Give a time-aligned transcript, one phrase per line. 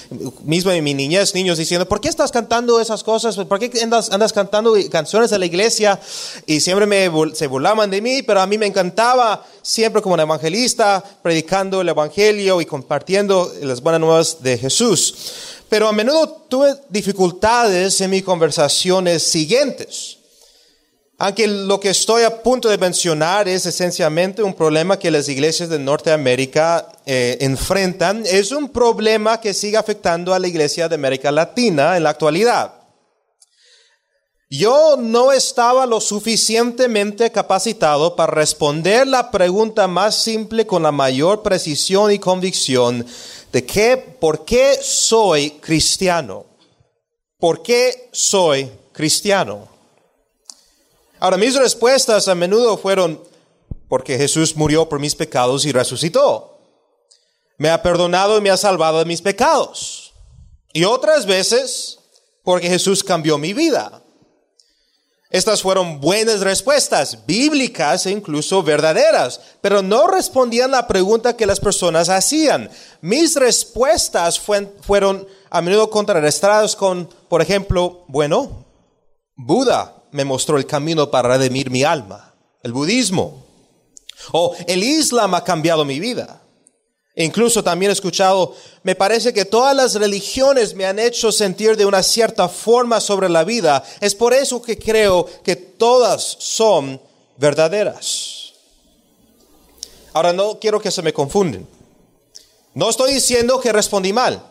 [0.44, 3.36] mismo en mi niñez, niños diciendo, ¿por qué estás cantando esas cosas?
[3.36, 6.00] ¿Por qué andas, andas cantando canciones de la iglesia?
[6.48, 10.22] Y siempre me, se burlaban de mí, pero a mí me encantaba siempre como un
[10.22, 15.14] evangelista, predicando el evangelio y compartiendo las buenas nuevas de Jesús.
[15.70, 20.18] Pero a menudo tuve dificultades en mis conversaciones siguientes.
[21.18, 25.70] Aunque lo que estoy a punto de mencionar es esencialmente un problema que las iglesias
[25.70, 31.32] de Norteamérica eh, enfrentan, es un problema que sigue afectando a la iglesia de América
[31.32, 32.74] Latina en la actualidad.
[34.50, 41.42] Yo no estaba lo suficientemente capacitado para responder la pregunta más simple con la mayor
[41.42, 43.04] precisión y convicción
[43.54, 46.48] de que, ¿por qué soy cristiano?
[47.38, 49.68] ¿Por qué soy cristiano?
[51.20, 53.24] Ahora, mis respuestas a menudo fueron,
[53.88, 56.58] porque Jesús murió por mis pecados y resucitó.
[57.60, 60.14] Me ha perdonado y me ha salvado de mis pecados.
[60.74, 62.00] Y otras veces,
[62.44, 64.03] porque Jesús cambió mi vida.
[65.34, 71.60] Estas fueron buenas respuestas, bíblicas e incluso verdaderas, pero no respondían la pregunta que las
[71.60, 72.70] personas hacían.
[73.02, 78.68] Mis respuestas fueron a menudo contrarrestadas con, por ejemplo, bueno,
[79.36, 83.44] Buda me mostró el camino para redimir mi alma, el budismo.
[84.34, 86.43] O el Islam ha cambiado mi vida.
[87.16, 91.86] Incluso también he escuchado, me parece que todas las religiones me han hecho sentir de
[91.86, 93.84] una cierta forma sobre la vida.
[94.02, 97.00] Es por eso que creo que todas son
[97.38, 98.54] verdaderas.
[100.14, 101.68] Ahora no quiero que se me confunden.
[102.74, 104.42] No estoy diciendo que respondí mal.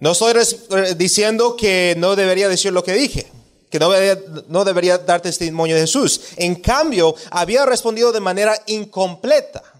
[0.00, 0.32] No estoy
[0.70, 3.30] eh, diciendo que no debería decir lo que dije,
[3.70, 6.22] que no debería, no debería dar testimonio de Jesús.
[6.36, 9.73] En cambio, había respondido de manera incompleta.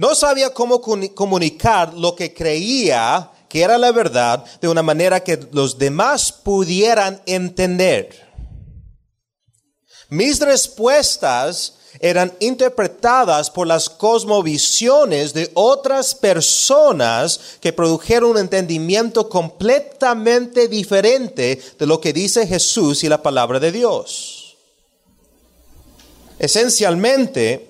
[0.00, 5.38] No sabía cómo comunicar lo que creía que era la verdad de una manera que
[5.52, 8.08] los demás pudieran entender.
[10.08, 20.66] Mis respuestas eran interpretadas por las cosmovisiones de otras personas que produjeron un entendimiento completamente
[20.66, 24.56] diferente de lo que dice Jesús y la palabra de Dios.
[26.38, 27.69] Esencialmente,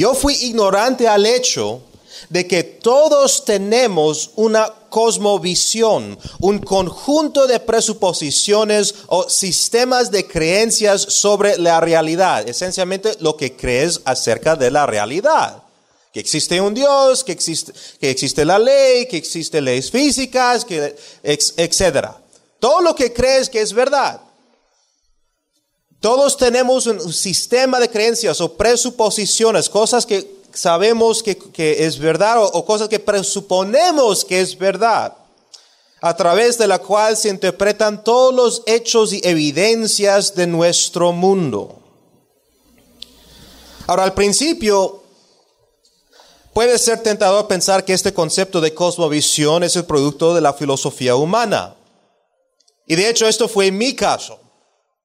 [0.00, 1.82] yo fui ignorante al hecho
[2.30, 11.58] de que todos tenemos una cosmovisión, un conjunto de presuposiciones o sistemas de creencias sobre
[11.58, 15.64] la realidad, esencialmente lo que crees acerca de la realidad.
[16.14, 20.66] Que existe un Dios, que existe, que existe la ley, que existen leyes físicas,
[21.22, 22.18] etcétera.
[22.58, 24.18] Todo lo que crees que es verdad.
[26.00, 32.42] Todos tenemos un sistema de creencias o presuposiciones, cosas que sabemos que, que es verdad
[32.42, 35.14] o, o cosas que presuponemos que es verdad,
[36.00, 41.76] a través de la cual se interpretan todos los hechos y evidencias de nuestro mundo.
[43.86, 45.02] Ahora, al principio,
[46.54, 51.16] puede ser tentador pensar que este concepto de cosmovisión es el producto de la filosofía
[51.16, 51.76] humana.
[52.86, 54.39] Y de hecho, esto fue mi caso.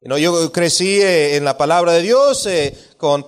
[0.06, 3.26] Know, yo crecí eh, en la palabra de Dios eh, con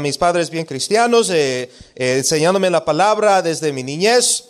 [0.00, 4.46] mis padres bien cristianos, eh, enseñándome la palabra desde mi niñez.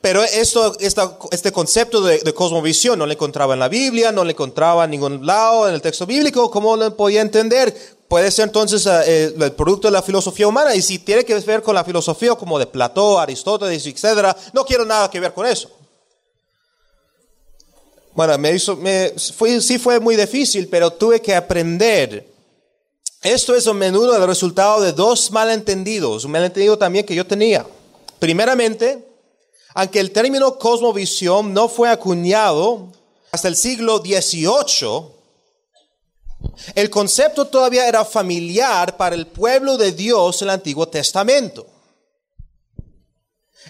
[0.00, 4.30] Pero esto, este concepto de, de cosmovisión no lo encontraba en la Biblia, no lo
[4.30, 6.48] encontraba en ningún lado en el texto bíblico.
[6.48, 7.74] ¿Cómo lo podía entender?
[8.06, 10.76] Puede ser entonces el producto de la filosofía humana.
[10.76, 14.86] Y si tiene que ver con la filosofía como de Platón, Aristóteles, etcétera, no quiero
[14.86, 15.79] nada que ver con eso.
[18.12, 22.28] Bueno, me hizo, me, fue, sí fue muy difícil, pero tuve que aprender.
[23.22, 27.66] Esto es a menudo el resultado de dos malentendidos, un malentendido también que yo tenía.
[28.18, 29.06] Primeramente,
[29.74, 32.88] aunque el término cosmovisión no fue acuñado
[33.30, 35.20] hasta el siglo XVIII,
[36.74, 41.66] El concepto todavía era familiar para el pueblo de Dios en el Antiguo Testamento.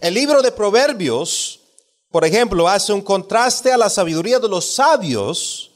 [0.01, 1.60] El libro de Proverbios,
[2.11, 5.71] por ejemplo, hace un contraste a la sabiduría de los sabios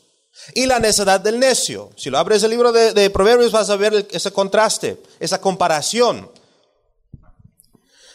[0.53, 1.91] y la necedad del necio.
[1.97, 6.29] Si lo abres el libro de, Proverbios vas a ver ese contraste, esa comparación.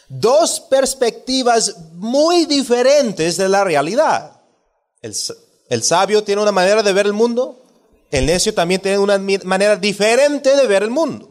[0.08, 4.40] Dos perspectivas muy diferentes de la realidad.
[5.00, 5.14] El,
[5.68, 7.64] el sabio tiene una manera de ver el mundo,
[8.10, 11.29] el necio también tiene una manera diferente de ver el mundo.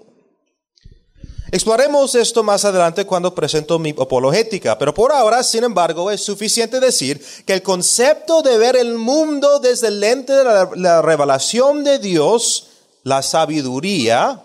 [1.52, 6.80] Exploraremos esto más adelante cuando presento mi apologética, pero por ahora, sin embargo, es suficiente
[6.80, 11.98] decir que el concepto de ver el mundo desde el lente de la, revelación de
[11.98, 12.68] Dios,
[13.04, 14.44] la sabiduría,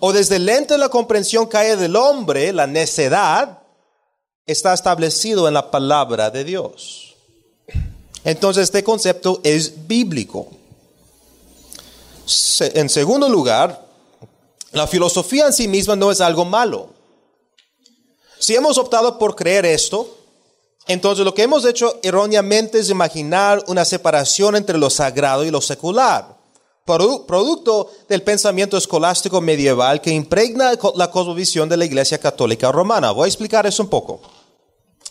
[0.00, 3.58] o desde el lente de la comprensión que del hombre, la necedad,
[4.46, 7.14] está establecido en la palabra de Dios.
[8.24, 10.48] Entonces este concepto es bíblico.
[12.60, 13.87] En segundo lugar,
[14.72, 16.90] la filosofía en sí misma no es algo malo.
[18.38, 20.16] Si hemos optado por creer esto,
[20.86, 25.60] entonces lo que hemos hecho erróneamente es imaginar una separación entre lo sagrado y lo
[25.60, 26.36] secular,
[26.84, 33.10] producto del pensamiento escolástico medieval que impregna la cosmovisión de la Iglesia Católica Romana.
[33.10, 34.20] Voy a explicar eso un poco.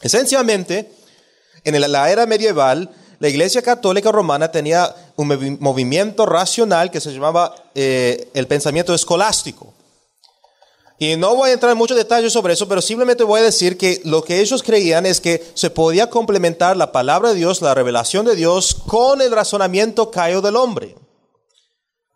[0.02, 0.92] Esencialmente,
[1.64, 2.90] en la era medieval,
[3.20, 9.74] la Iglesia Católica Romana tenía un movimiento racional que se llamaba eh, el pensamiento escolástico.
[11.00, 13.78] Y no voy a entrar en muchos detalles sobre eso, pero simplemente voy a decir
[13.78, 17.76] que lo que ellos creían es que se podía complementar la palabra de Dios, la
[17.76, 20.96] revelación de Dios, con el razonamiento caído del hombre.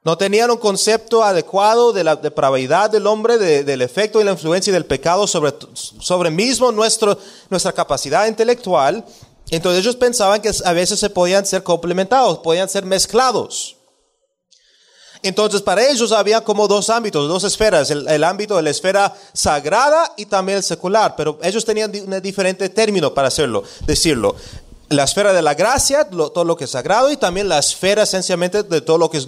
[0.03, 4.73] No tenían un concepto adecuado de la depravidad del hombre, del efecto y la influencia
[4.73, 7.19] del pecado sobre, sobre mismo nuestro,
[7.51, 9.05] nuestra capacidad intelectual
[9.51, 13.75] entonces ellos pensaban que a veces se podían ser complementados, podían ser mezclados.
[15.21, 20.13] Entonces para ellos había como dos ámbitos, dos esferas, el, ámbito de la esfera sagrada
[20.17, 24.35] y también el secular, pero ellos tenían un diferente término para hacerlo, decirlo.
[24.89, 28.63] La esfera de la gracia, todo lo que es sagrado, y también la esfera esencialmente
[28.63, 29.27] de todo lo que es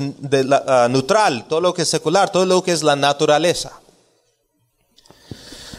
[0.68, 3.72] ah, neutral, todo lo que es secular, todo lo que es la naturaleza.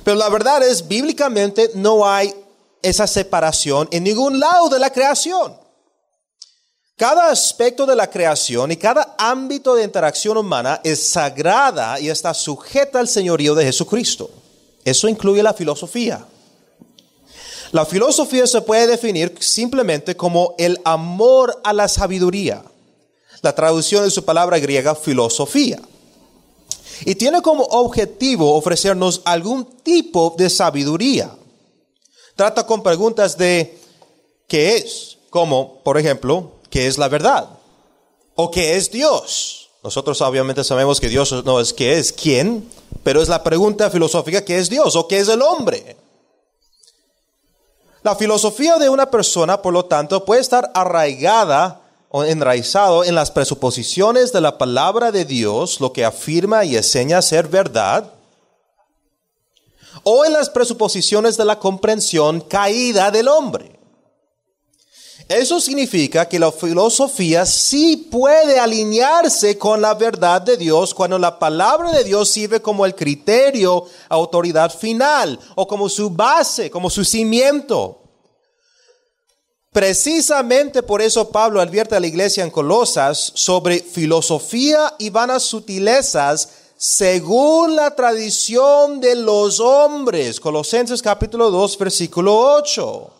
[0.05, 2.35] Pero la verdad es, bíblicamente no hay
[2.84, 5.56] esa separación en ningún lado de la creación.
[6.96, 12.32] Cada aspecto de la creación y cada ámbito de interacción humana es sagrada y está
[12.32, 14.31] sujeta al señorío de Jesucristo.
[14.84, 16.25] Eso incluye la filosofía.
[17.72, 22.62] La filosofía se puede definir simplemente como el amor a la sabiduría.
[23.42, 25.80] La traducción de su palabra griega filosofía.
[27.04, 31.30] Y tiene como objetivo ofrecernos algún tipo de sabiduría
[32.36, 33.78] Trata con preguntas de
[34.48, 37.48] qué es, como por ejemplo, ¿qué es la verdad?
[38.34, 39.70] ¿O qué es Dios?
[39.84, 42.69] Nosotros obviamente sabemos que Dios no es qué es, quién,
[43.02, 44.96] pero es la pregunta filosófica, ¿qué es Dios?
[44.96, 45.96] ¿O qué es el hombre?
[48.02, 53.30] La filosofía de una persona, por lo tanto, puede estar arraigada o enraizado en las
[53.30, 58.12] presuposiciones de la palabra de Dios, lo que afirma y enseña ser verdad,
[60.04, 63.74] o en las presuposiciones de la comprensión caída del hombre.
[65.28, 71.38] Eso significa que la filosofía sí puede alinearse con la verdad de Dios cuando la
[71.38, 77.04] palabra de Dios sirve como el criterio, autoridad final o como su base, como su
[77.04, 78.02] cimiento.
[79.73, 86.49] Precisamente por eso Pablo advierte a la iglesia en Colosas sobre filosofía y vanas sutilezas
[86.87, 90.38] según la tradición de los hombres.
[90.38, 93.11] Colosenses capítulo 2, versículo 8.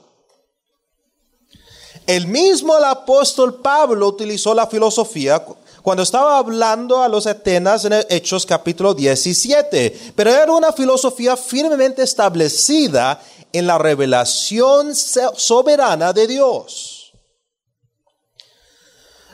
[2.06, 5.42] El mismo el apóstol Pablo utilizó la filosofía
[5.80, 12.02] cuando estaba hablando a los Atenas en Hechos capítulo 17, pero era una filosofía firmemente
[12.02, 13.18] establecida
[13.50, 17.14] en la revelación soberana de Dios.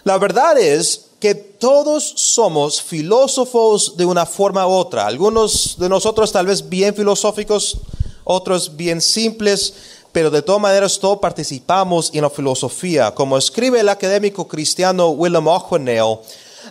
[0.04, 5.06] La verdad es que todos somos filósofos de una forma u otra.
[5.06, 7.76] Algunos de nosotros tal vez bien filosóficos,
[8.24, 9.74] otros bien simples,
[10.12, 13.14] pero de todas maneras todos participamos en la filosofía.
[13.14, 16.20] Como escribe el académico cristiano William O'Connell,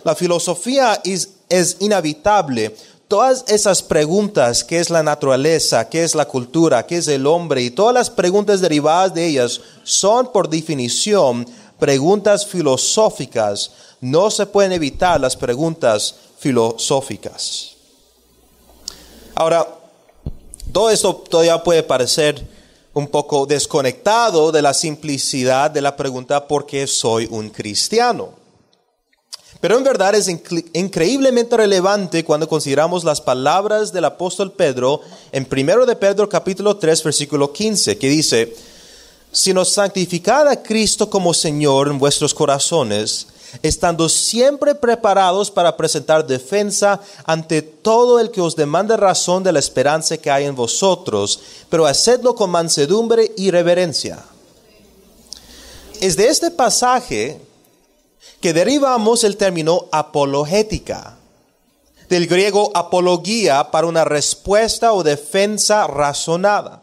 [0.02, 2.74] la filosofía es, es inevitable.
[3.06, 5.88] Todas esas preguntas, ¿qué es la naturaleza?
[5.88, 6.86] ¿Qué es la cultura?
[6.86, 7.62] ¿Qué es el hombre?
[7.62, 11.46] Y todas las preguntas derivadas de ellas son por definición
[11.78, 17.76] preguntas filosóficas no se pueden evitar las preguntas filosóficas.
[19.34, 19.66] Ahora,
[20.72, 22.46] todo esto todavía puede parecer
[22.92, 28.40] un poco desconectado de la simplicidad de la pregunta ¿por qué soy un cristiano?
[29.60, 35.02] Pero en verdad es increíblemente relevante cuando consideramos las palabras del apóstol Pedro
[35.32, 38.56] en 1 de Pedro capítulo 3 versículo 15, que dice,
[39.32, 43.26] sino santificad a Cristo como Señor en vuestros corazones,
[43.62, 49.58] estando siempre preparados para presentar defensa ante todo el que os demande razón de la
[49.58, 54.24] esperanza que hay en vosotros, pero hacedlo con mansedumbre y reverencia.
[56.00, 57.40] Es de este pasaje
[58.40, 61.18] que derivamos el término apologética,
[62.08, 66.82] del griego apología para una respuesta o defensa razonada.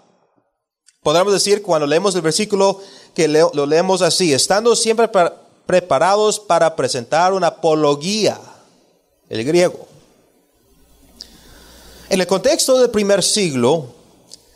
[1.03, 2.79] Podríamos decir cuando leemos el versículo
[3.13, 5.09] que lo leemos así, estando siempre
[5.67, 8.39] preparados para presentar una apología,
[9.29, 9.87] el griego.
[12.09, 13.93] En el contexto del primer siglo,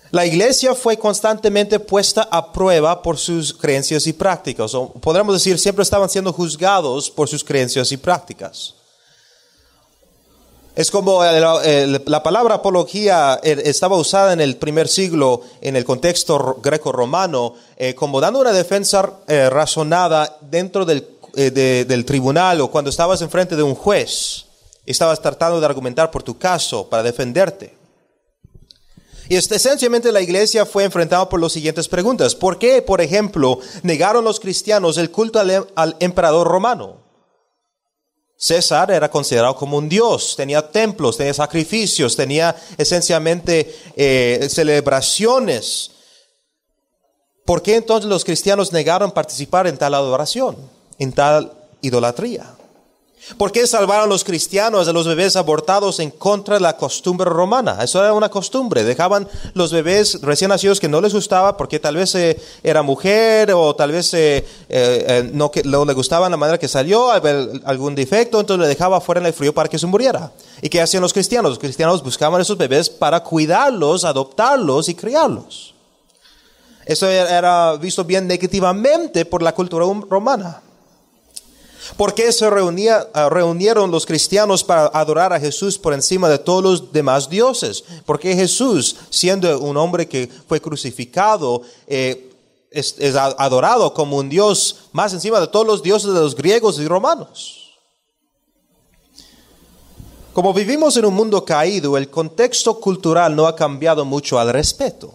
[0.10, 5.60] la iglesia fue constantemente puesta a prueba por sus creencias y prácticas, o podríamos decir,
[5.60, 8.74] siempre estaban siendo juzgados por sus creencias y prácticas.
[10.82, 16.58] Es como la palabra apología eh, estaba usada en el primer siglo en el contexto
[16.60, 23.22] greco-romano eh, como dando una defensa eh, razonada dentro del, del tribunal o cuando estabas
[23.22, 24.46] enfrente de un juez
[24.84, 27.78] estabas tratando de argumentar por tu caso para defenderte.
[29.30, 32.34] Y esencialmente la iglesia fue enfrentada por las siguientes preguntas.
[32.34, 37.11] ¿Por qué, por ejemplo, negaron los cristianos el culto al, emperador romano?
[38.44, 45.92] César era considerado como un dios, tenía templos, tenía sacrificios, tenía esencialmente eh, celebraciones.
[47.46, 50.58] ¿Por qué entonces los cristianos negaron participar en tal adoración,
[50.98, 52.56] en tal idolatría?
[53.38, 57.78] ¿Por qué salvaron los cristianos de los bebés abortados en contra de la costumbre romana?
[57.82, 58.84] Eso era una costumbre.
[58.84, 63.52] Dejaban los bebés recién nacidos que no les gustaba porque tal vez eh, era mujer
[63.54, 68.64] o tal vez eh, eh, no, le gustaba la manera que salió, algún defecto, entonces
[68.64, 70.32] le dejaba fuera en el frío para que se muriera.
[70.62, 71.52] ¿Y qué hacían los cristianos?
[71.52, 75.76] Los cristianos buscaban esos bebés para cuidarlos, adoptarlos y criarlos.
[76.86, 80.62] Eso era visto bien negativamente por la cultura romana.
[81.98, 86.64] ¿Por qué se ah, reunieron los cristianos para adorar a Jesús por encima de todos
[86.64, 87.84] los demás dioses?
[88.06, 92.32] Porque Jesús, siendo un hombre que fue crucificado, eh,
[92.72, 96.88] es, adorado como un Dios más encima de todos los dioses de los griegos y
[96.88, 97.58] romanos.
[100.34, 105.14] Como vivimos en un mundo caído, el contexto cultural no ha cambiado mucho al respeto.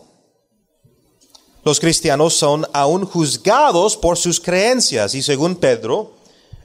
[1.65, 6.13] Los cristianos son aún juzgados por sus creencias y según Pedro,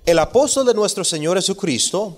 [0.05, 2.17] el apóstol de nuestro Señor Jesucristo,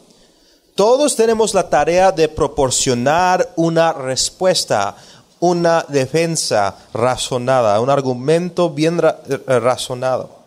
[0.75, 4.95] todos tenemos la tarea de proporcionar una respuesta,
[5.39, 8.99] una defensa razonada, un argumento bien
[9.47, 10.43] razonado.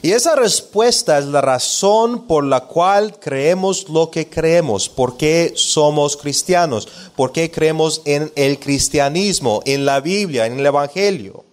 [0.00, 5.52] Y esa respuesta es la razón por la cual creemos lo que creemos, por qué
[5.56, 11.43] somos cristianos, por qué creemos en el cristianismo, en la Biblia, en el Evangelio.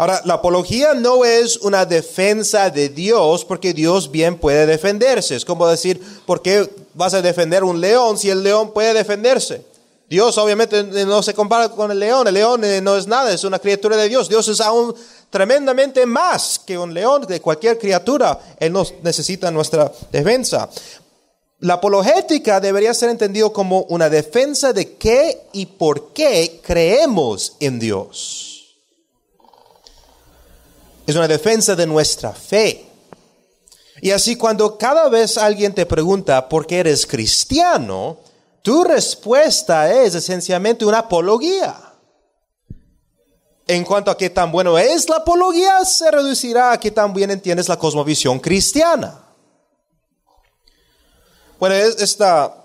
[0.00, 5.36] Ahora, la apología no es una defensa de Dios porque Dios bien puede defenderse.
[5.36, 9.62] Es como decir, ¿por qué vas a defender un león si el león puede defenderse?
[10.08, 12.26] Dios obviamente no se compara con el león.
[12.26, 14.30] El león eh, no es nada, es una criatura de Dios.
[14.30, 14.94] Dios es aún
[15.28, 18.40] tremendamente más que un león, de cualquier criatura.
[18.58, 20.70] Él no necesita nuestra defensa.
[21.58, 27.78] La apologética debería ser entendido como una defensa de qué y por qué creemos en
[27.78, 28.49] Dios.
[31.06, 32.86] Es una defensa de nuestra fe.
[34.02, 38.18] Y así cuando cada vez alguien te pregunta por qué eres cristiano,
[38.62, 41.76] tu respuesta es esencialmente una apología.
[43.66, 47.30] En cuanto a qué tan bueno es la apología, se reducirá a qué tan bien
[47.30, 49.22] entiendes la cosmovisión cristiana.
[51.58, 52.59] Bueno, esta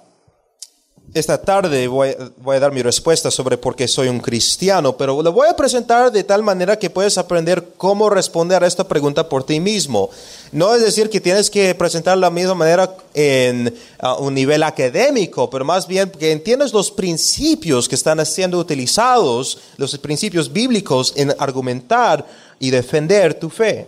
[1.15, 5.31] esta tarde voy, a dar mi respuesta sobre por qué soy un cristiano, pero lo
[5.31, 9.45] voy a presentar de tal manera que puedes aprender cómo responder a esta pregunta por
[9.45, 10.09] ti mismo.
[10.51, 13.73] No es decir que tienes que presentar la misma manera en
[14.19, 19.97] un nivel académico, pero más bien que entiendas los principios que están siendo utilizados, los
[19.97, 22.25] principios bíblicos en argumentar
[22.59, 23.87] y defender tu fe.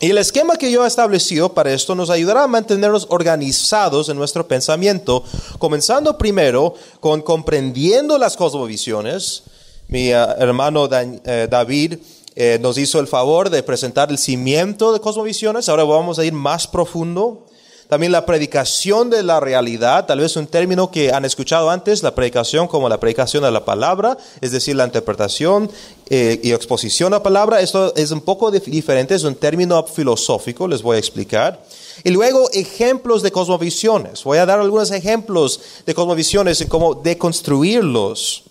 [0.00, 4.16] Y el esquema que yo he establecido para esto nos ayudará a mantenernos organizados en
[4.16, 5.24] nuestro pensamiento,
[5.58, 9.42] comenzando primero con comprendiendo las cosmovisiones.
[9.88, 11.98] Mi eh, hermano eh, David
[12.36, 15.68] eh, nos hizo el favor de presentar el cimiento de cosmovisiones.
[15.68, 17.47] Ahora vamos a ir más profundo.
[17.88, 22.14] También la predicación de la realidad, tal vez un término que han escuchado antes, la
[22.14, 25.70] predicación como la predicación de la palabra, es decir, la interpretación
[26.10, 27.62] eh, y exposición a la palabra.
[27.62, 31.64] Esto es un poco diferente, es un término filosófico, les voy a explicar.
[32.04, 34.22] Y luego ejemplos de cosmovisiones.
[34.22, 38.44] Voy a dar algunos ejemplos de cosmovisiones y cómo deconstruirlos.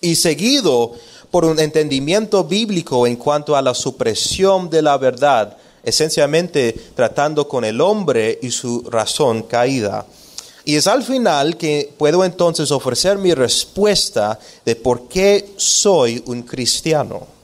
[0.00, 0.94] Y seguido
[1.30, 5.56] por un entendimiento bíblico en cuanto a la supresión de la verdad
[5.88, 10.06] esencialmente tratando con el hombre y su razón caída.
[10.64, 16.42] Y es al final que puedo entonces ofrecer mi respuesta de por qué soy un
[16.42, 17.38] cristiano.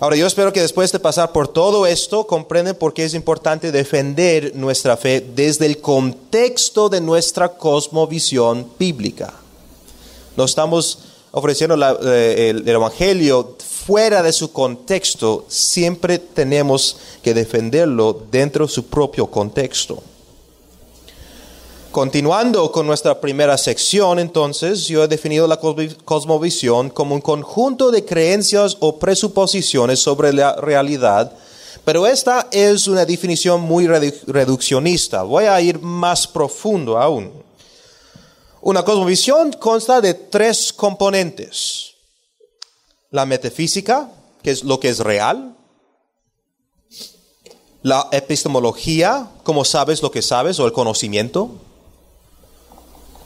[0.00, 3.72] Ahora yo espero que después de pasar por todo esto comprenden por qué es importante
[3.72, 9.34] defender nuestra fe desde el contexto de nuestra cosmovisión bíblica.
[10.36, 10.98] No estamos
[11.34, 18.86] ofreciendo eh, el Evangelio fuera de su contexto, siempre tenemos que defenderlo dentro de su
[18.86, 20.02] propio contexto.
[21.90, 28.04] Continuando con nuestra primera sección, entonces, yo he definido la cosmovisión como un conjunto de
[28.04, 31.32] creencias o presuposiciones sobre la realidad,
[31.84, 35.22] pero esta es una definición muy reduccionista.
[35.22, 37.43] Voy a ir más profundo aún.
[38.64, 41.92] Una cosmovisión consta de tres componentes
[43.10, 44.10] la metafísica,
[44.42, 45.54] que es lo que es real,
[47.82, 51.50] la epistemología, como sabes lo que sabes, o el conocimiento,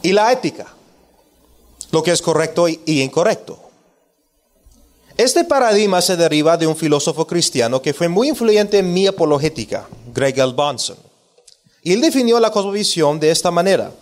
[0.03, 0.75] y la ética,
[1.93, 3.61] lo que es correcto y, incorrecto.
[5.17, 9.89] Este paradigma se deriva de un filósofo cristiano que fue muy influyente en mi apologética,
[10.13, 10.53] Greg L.
[10.55, 10.97] Bonson.
[11.81, 13.93] Y él definió la cosmovisión de esta manera,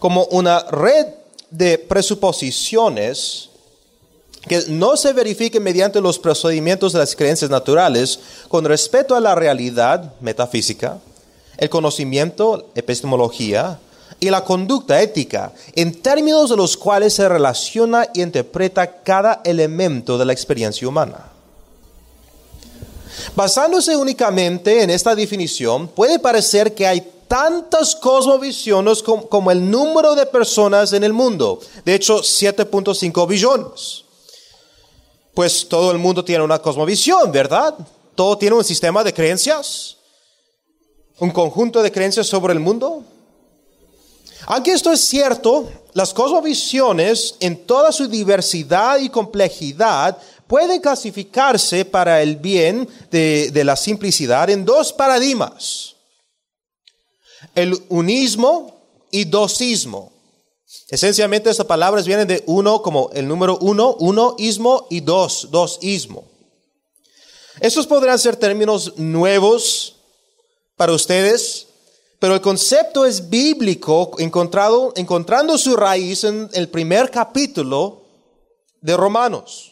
[0.00, 1.06] como una red
[1.50, 3.50] de presuposiciones
[4.48, 9.34] que no se verifique mediante los procedimientos de las creencias naturales con respecto a la
[9.34, 10.98] realidad metafísica,
[11.58, 13.78] el conocimiento, epistemología
[14.18, 20.16] y la conducta ética, en términos de los cuales se relaciona y interpreta cada elemento
[20.16, 21.26] de la experiencia humana.
[23.36, 30.26] Basándose únicamente en esta definición, puede parecer que hay tantas cosmovisiones como, el número de
[30.26, 31.60] personas en el mundo.
[31.84, 34.04] De hecho, 7.5 billones
[35.32, 37.74] pues todo el mundo tiene una cosmovisión, ¿verdad?
[38.16, 39.96] Todo tiene un sistema de creencias,
[41.20, 43.04] un conjunto de creencias sobre el mundo.
[44.46, 52.20] Aunque esto es cierto, las cosmovisiones en toda su diversidad y complejidad pueden clasificarse para
[52.22, 55.94] el bien de, la simplicidad en dos paradigmas.
[57.54, 60.12] El unismo y dosismo.
[60.88, 65.78] Esencialmente estas palabras vienen de uno como el número uno, uno ismo y dos, dos
[65.82, 66.24] ismo.
[67.60, 69.96] Estos podrán ser términos nuevos
[70.76, 71.66] para ustedes,
[72.18, 78.02] pero el concepto es bíblico, encontrado, encontrando su raíz en el primer capítulo
[78.80, 79.69] de Romanos.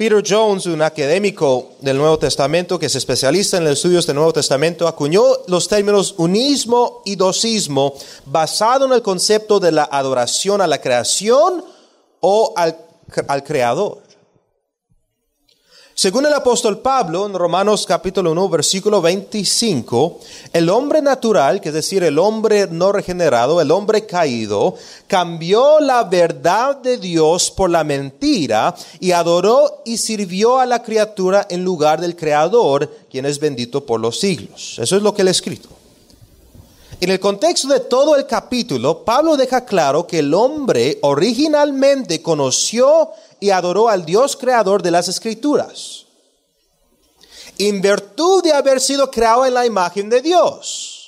[0.00, 4.32] Peter Jones, un académico del Nuevo Testamento que se especializa en los estudios del Nuevo
[4.32, 7.92] Testamento, acuñó los términos unismo y dosismo
[8.24, 11.62] basado en el concepto de la adoración a la creación
[12.20, 12.78] o al,
[13.28, 14.00] al Creador.
[16.00, 20.18] Según el apóstol Pablo, en Romanos capítulo 1, versículo 25,
[20.50, 26.04] el hombre natural, que es decir, el hombre no regenerado, el hombre caído, cambió la
[26.04, 32.00] verdad de Dios por la mentira y adoró y sirvió a la criatura en lugar
[32.00, 34.78] del Creador, quien es bendito por los siglos.
[34.78, 35.68] Eso es lo que él ha escrito.
[37.02, 43.10] En el contexto de todo el capítulo, Pablo deja claro que el hombre originalmente conoció
[43.40, 46.06] y adoró al Dios creador de las escrituras.
[47.58, 51.00] En virtud de haber sido creado en la imagen de Dios.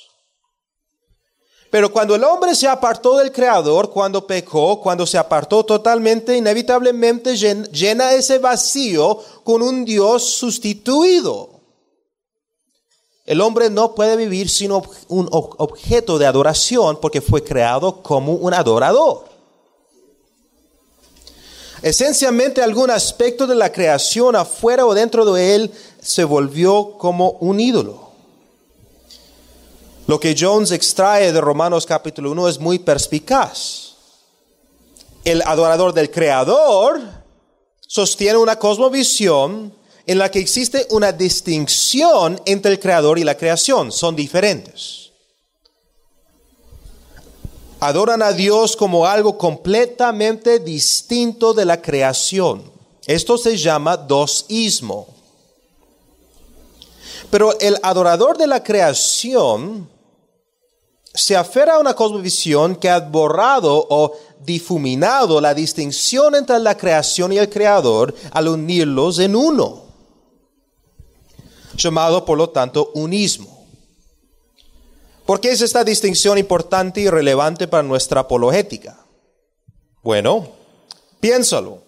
[1.73, 7.35] Pero cuando el hombre se apartó del Creador, cuando pecó, cuando se apartó totalmente, inevitablemente
[7.35, 11.49] llena ese vacío con un Dios sustituido.
[13.25, 18.53] El hombre no puede vivir sin un objeto de adoración porque fue creado como un
[18.53, 19.32] adorador.
[21.83, 27.59] Esencialmente algún aspecto de la creación afuera o dentro de él se volvió como un
[27.59, 28.11] ídolo.
[30.07, 33.95] Lo que Jones extrae de Romanos capítulo 1 es muy perspicaz.
[35.25, 37.01] El adorador del creador
[37.85, 39.73] sostiene una cosmovisión
[40.05, 43.91] en la que existe una distinción entre el creador y la creación.
[43.91, 45.02] Son diferentes
[47.83, 52.63] adoran a Dios como algo completamente distinto de la creación.
[53.05, 55.07] Esto se llama dosismo.
[57.29, 59.89] Pero el adorador de la creación
[61.13, 67.33] se aferra a una cosmovisión que ha borrado o difuminado la distinción entre la creación
[67.33, 69.83] y el creador al unirlos en uno,
[71.75, 73.62] llamado por lo tanto unismo.
[75.25, 79.05] ¿Por qué es esta distinción importante y relevante para nuestra apologética?
[80.01, 80.49] Bueno,
[81.19, 81.81] piénsalo.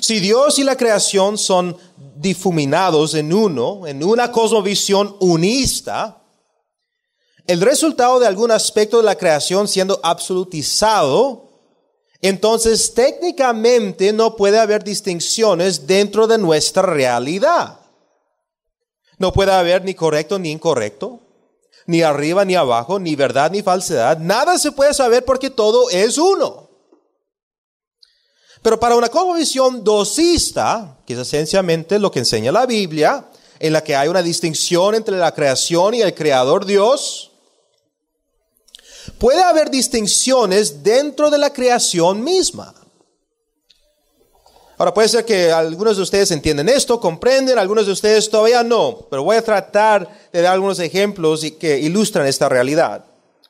[0.00, 1.76] Si Dios y la creación son
[2.16, 6.22] difuminados en uno, en una cosmovisión unista,
[7.46, 11.48] el resultado de algún aspecto de la creación siendo absolutizado,
[12.20, 17.80] entonces técnicamente no puede haber distinciones dentro de nuestra realidad.
[19.16, 21.20] No puede haber ni correcto ni incorrecto,
[21.88, 24.18] ni arriba ni abajo, ni verdad ni falsedad.
[24.18, 26.68] Nada se puede saber porque todo es uno.
[28.62, 33.82] Pero para una cosmovisión dosista, que es esencialmente lo que enseña la Biblia, en la
[33.82, 37.32] que hay una distinción entre la creación y el creador Dios,
[39.18, 42.74] puede haber distinciones dentro de la creación misma.
[44.78, 49.06] Ahora puede ser que algunos de ustedes entienden esto, comprenden, algunos de ustedes todavía no,
[49.10, 53.04] pero voy a tratar de dar algunos ejemplos que ilustran esta realidad.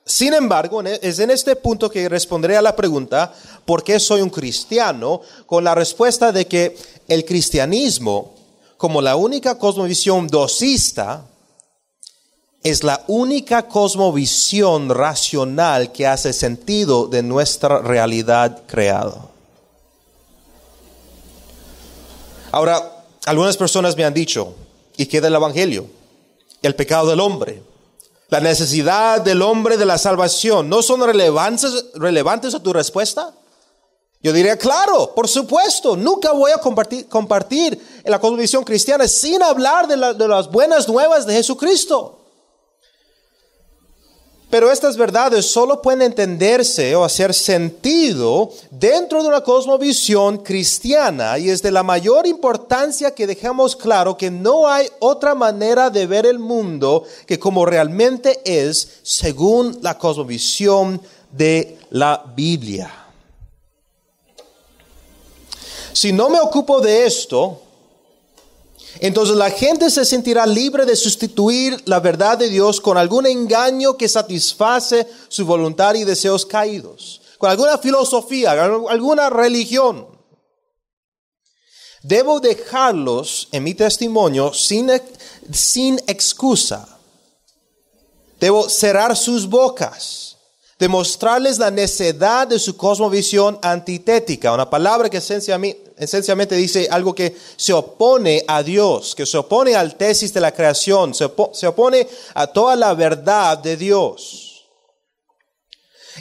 [0.06, 3.30] Sin embargo, e, es en este punto que responderé a la pregunta,
[3.66, 5.20] ¿por qué soy un cristiano?
[5.44, 6.74] Con la respuesta de que
[7.08, 8.32] el cristianismo,
[8.78, 11.26] como la única cosmovisión dosista,
[12.62, 19.37] es la única cosmovisión racional que hace sentido de nuestra realidad creada.
[22.52, 24.54] Ahora, algunas personas me han dicho,
[24.96, 25.86] ¿y qué del Evangelio?
[26.62, 27.62] El pecado del hombre
[28.28, 33.34] la necesidad del hombre de la salvación, ¿no son relevantes, relevantes a tu respuesta?
[34.22, 39.42] Yo diría, claro, por supuesto, nunca voy a compartir, compartir en la cosmovisión cristiana sin
[39.42, 42.18] hablar de, de las buenas nuevas de Jesucristo.
[44.50, 51.50] Pero estas verdades solo pueden entenderse o hacer sentido dentro de una cosmovisión cristiana y
[51.50, 56.24] es de la mayor importancia que dejemos claro que no hay otra manera de ver
[56.24, 62.90] el mundo que como realmente es según la cosmovisión de la Biblia.
[65.92, 67.60] Si no me ocupo de esto,
[69.00, 73.96] entonces la gente se sentirá libre de sustituir la verdad de Dios con algún engaño
[73.96, 80.18] que satisface su voluntad y deseos caídos, con alguna filosofía, alguna religión.
[82.02, 84.90] Debo dejarlos en mi testimonio sin,
[85.52, 86.98] sin excusa.
[88.40, 90.27] Debo cerrar sus bocas
[90.78, 97.72] demostrarles la necedad de su cosmovisión antitética, una palabra que esencialmente, dice algo que se
[97.72, 102.76] opone a Dios, que se opone al tesis de la creación, se, opone a toda
[102.76, 104.44] la verdad de Dios.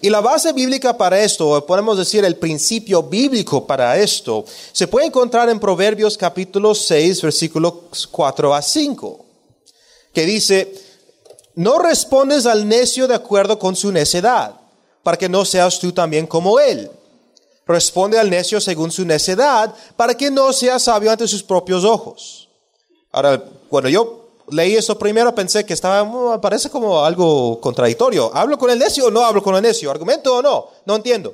[0.02, 4.88] Y la base bíblica para esto, o podemos decir el principio bíblico para esto, se
[4.88, 9.26] puede encontrar en Proverbios capítulo 6, versículos 4 a 5,
[10.14, 10.87] que dice,
[11.58, 14.54] no respondes al necio de acuerdo con su necedad,
[15.02, 16.92] para que no seas tú también como él.
[17.66, 22.48] Responde al necio según su necedad, para que no seas sabio ante sus propios ojos.
[23.12, 28.30] Ahora, cuando yo leí eso primero pensé que estaba, mm, parece como algo contradictorio.
[28.36, 29.90] ¿Hablo con el necio o no hablo con el necio?
[29.90, 30.68] ¿Argumento o no?
[30.86, 31.34] No entiendo.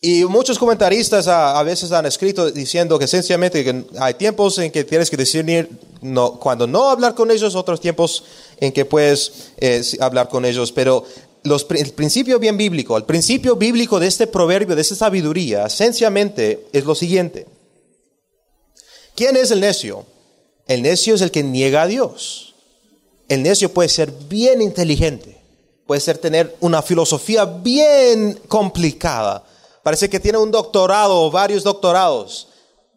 [0.00, 5.08] Y muchos comentaristas a, veces han escrito diciendo que sencillamente hay tiempos en que tienes
[5.08, 5.70] que discernir
[6.02, 8.24] no, cuando no hablar con ellos, otros tiempos
[8.60, 10.70] en que puedes eh, hablar con ellos.
[10.70, 11.04] Pero
[11.44, 16.84] el principio bien bíblico, el principio bíblico de este proverbio, de esta sabiduría, esencialmente es
[16.84, 17.46] lo siguiente.
[19.14, 20.04] ¿Quién es el necio?
[20.68, 22.54] El necio es el que niega a Dios.
[23.28, 25.40] El necio puede ser bien inteligente,
[25.86, 29.42] puede ser tener una filosofía bien complicada
[29.86, 32.48] Parece que tiene un doctorado o varios doctorados,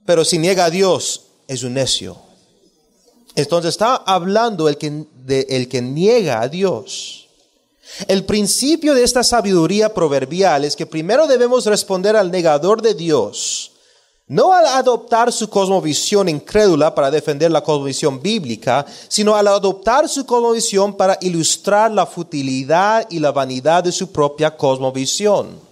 [0.07, 2.17] pero si niega a Dios es un necio.
[3.35, 7.27] Entonces está hablando el que, el que niega a Dios.
[8.07, 13.73] El principio de esta sabiduría proverbial es que primero debemos responder al negador de Dios,
[14.25, 20.25] no al adoptar su cosmovisión incrédula para defender la cosmovisión bíblica, sino al adoptar su
[20.25, 25.68] cosmovisión para ilustrar la futilidad y la vanidad de su propia cosmovisión.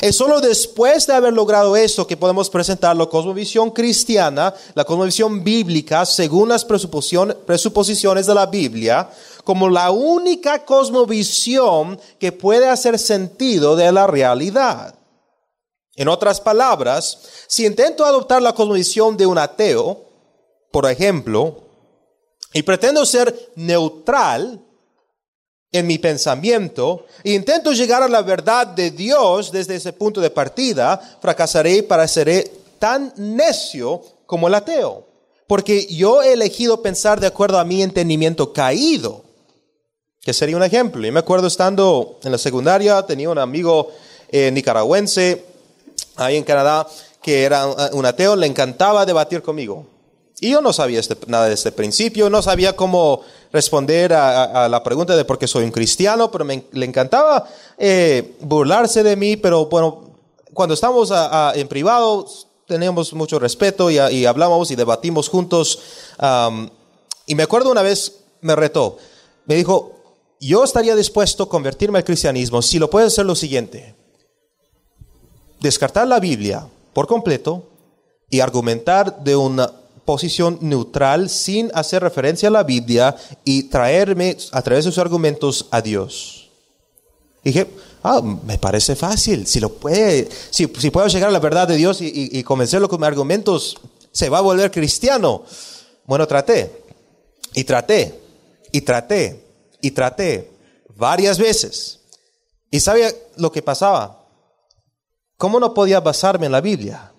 [0.00, 5.44] Es solo después de haber logrado esto que podemos presentar la cosmovisión cristiana, la cosmovisión
[5.44, 9.10] bíblica, según las presuposiciones de la Biblia,
[9.44, 14.94] como la única cosmovisión que puede hacer sentido de la realidad.
[15.96, 20.04] En otras palabras, si intento adoptar la cosmovisión de un ateo,
[20.72, 21.62] por ejemplo,
[22.52, 24.63] y pretendo ser neutral
[25.74, 30.30] en mi pensamiento e intento llegar a la verdad de Dios desde ese punto de
[30.30, 35.04] partida, fracasaré y pareceré tan necio como el ateo.
[35.48, 39.24] Porque yo he elegido pensar de acuerdo a mi entendimiento caído,
[40.20, 41.04] que sería un ejemplo.
[41.04, 43.90] Yo me acuerdo estando en la secundaria, tenía un amigo
[44.30, 45.44] eh, nicaragüense
[46.14, 46.86] ahí en Canadá
[47.20, 49.86] que era un ateo, le encantaba debatir conmigo.
[50.40, 54.82] Y yo no sabía este, nada de este principio, no sabía cómo responder a, la
[54.82, 59.36] pregunta de por qué soy un cristiano, pero me, le encantaba eh, burlarse de mí,
[59.36, 60.16] pero bueno,
[60.52, 61.12] cuando estamos
[61.54, 62.26] en privado
[62.66, 65.78] teníamos mucho respeto y, y hablamos y debatimos juntos.
[67.26, 68.98] y me acuerdo una vez me retó,
[69.46, 69.92] me dijo,
[70.40, 73.94] yo estaría dispuesto a convertirme al cristianismo si lo puedes hacer lo siguiente,
[75.60, 77.62] descartar la Biblia por completo
[78.28, 79.72] y argumentar de una
[80.04, 85.66] posición neutral sin hacer referencia a la Biblia y traerme a través de sus argumentos
[85.70, 86.50] a Dios.
[87.42, 87.66] dije,
[88.02, 92.00] ah, me parece fácil, si lo puede, si, puedo llegar a la verdad de Dios
[92.00, 93.76] y, y convencerlo con argumentos,
[94.12, 95.44] se va a volver cristiano.
[96.06, 96.84] Bueno, traté,
[97.54, 98.20] y traté,
[98.72, 99.44] y traté,
[99.80, 100.50] y traté
[100.96, 102.00] varias veces.
[102.70, 104.26] ¿Y sabía lo que pasaba?
[105.36, 107.13] ¿Cómo no podía basarme en la Biblia?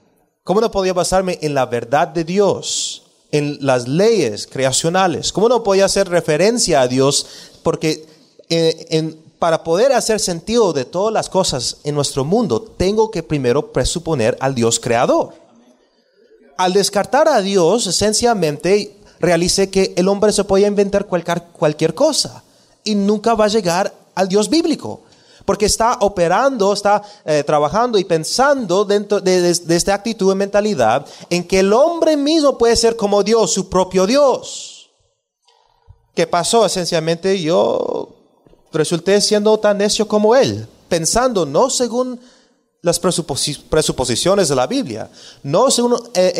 [0.45, 5.31] ¿Cómo no podía basarme en la verdad de Dios, en las leyes creacionales?
[5.31, 7.25] ¿Cómo no podía hacer referencia a Dios?
[7.63, 8.05] Porque
[8.49, 13.73] eh, para poder hacer sentido de todas las cosas en nuestro mundo, tengo que primero
[13.73, 15.33] presuponer al Dios creador.
[16.57, 22.43] Al descartar a Dios, esencialmente realicé que el hombre se podía inventar cualquier, cualquier cosa
[22.83, 25.01] y nunca va a llegar al Dios bíblico
[25.45, 31.47] porque está operando, está eh, trabajando y pensando dentro de, esta actitud y mentalidad en
[31.47, 34.89] que el hombre mismo puede ser como Dios, su propio Dios.
[36.15, 36.65] ¿Qué pasó?
[36.65, 38.09] Esencialmente yo
[38.73, 42.19] resulté siendo tan necio como él, pensando no según
[42.81, 45.09] las presuposiciones de la Biblia,
[45.43, 46.33] no según eh,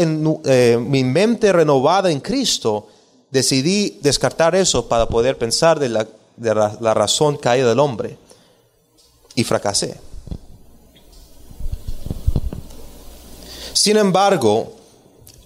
[0.46, 2.88] eh, mi mente renovada en Cristo,
[3.32, 8.18] decidí descartar eso para poder pensar de de la razón caída del hombre
[9.36, 10.00] y fracasé.
[13.74, 14.74] Sin embargo,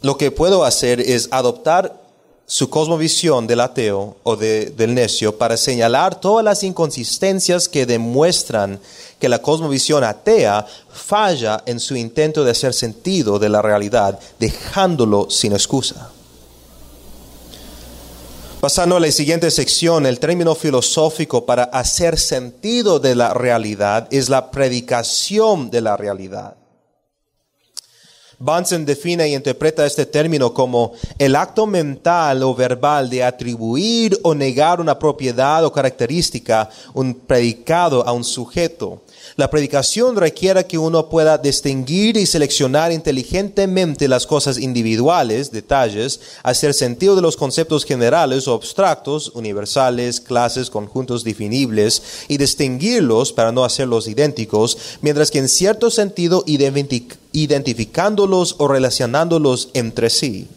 [0.02, 2.00] lo que puedo hacer es adoptar
[2.46, 8.80] su cosmovisión del ateo o del necio para señalar todas las inconsistencias que demuestran
[9.20, 15.30] que la cosmovisión atea falla en su intento de hacer sentido de la realidad, dejándolo
[15.30, 16.10] sin excusa.
[18.60, 24.28] Pasando a la siguiente sección, el término filosófico para hacer sentido de la realidad es
[24.28, 26.58] la predicación de la realidad.
[28.38, 34.36] Bunsen define y interpreta este término como el acto mental o verbal de atribuir o
[34.36, 39.04] negar una propiedad o característica, un predicado a un sujeto
[39.36, 46.74] la predicación requiere que uno pueda distinguir y seleccionar inteligentemente las cosas individuales, detalles, hacer
[46.74, 53.64] sentido de los conceptos generales o abstractos, universales, clases, conjuntos definibles, y distinguirlos para no
[53.64, 56.44] hacerlos idénticos, mientras que en cierto sentido
[57.32, 60.48] identificándolos o relacionándolos entre sí.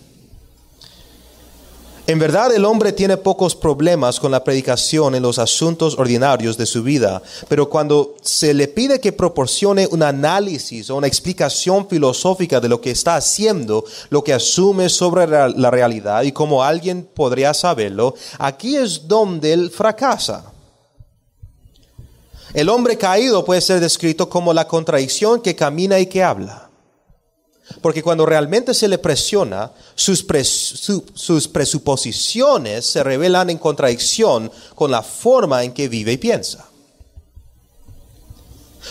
[2.04, 6.66] En verdad el hombre tiene pocos problemas con la predicación en los asuntos ordinarios de
[6.66, 12.58] su vida, pero cuando se le pide que proporcione un análisis o una explicación filosófica
[12.58, 17.54] de lo que está haciendo, lo que asume sobre la realidad y cómo alguien podría
[17.54, 20.52] saberlo, aquí es donde él fracasa.
[22.52, 26.71] El hombre caído puede ser descrito como la contradicción que camina y que habla.
[27.80, 30.22] Porque cuando realmente se le presiona, sus,
[31.48, 36.68] presuposiciones se revelan en contradicción con la forma en que vive y piensa.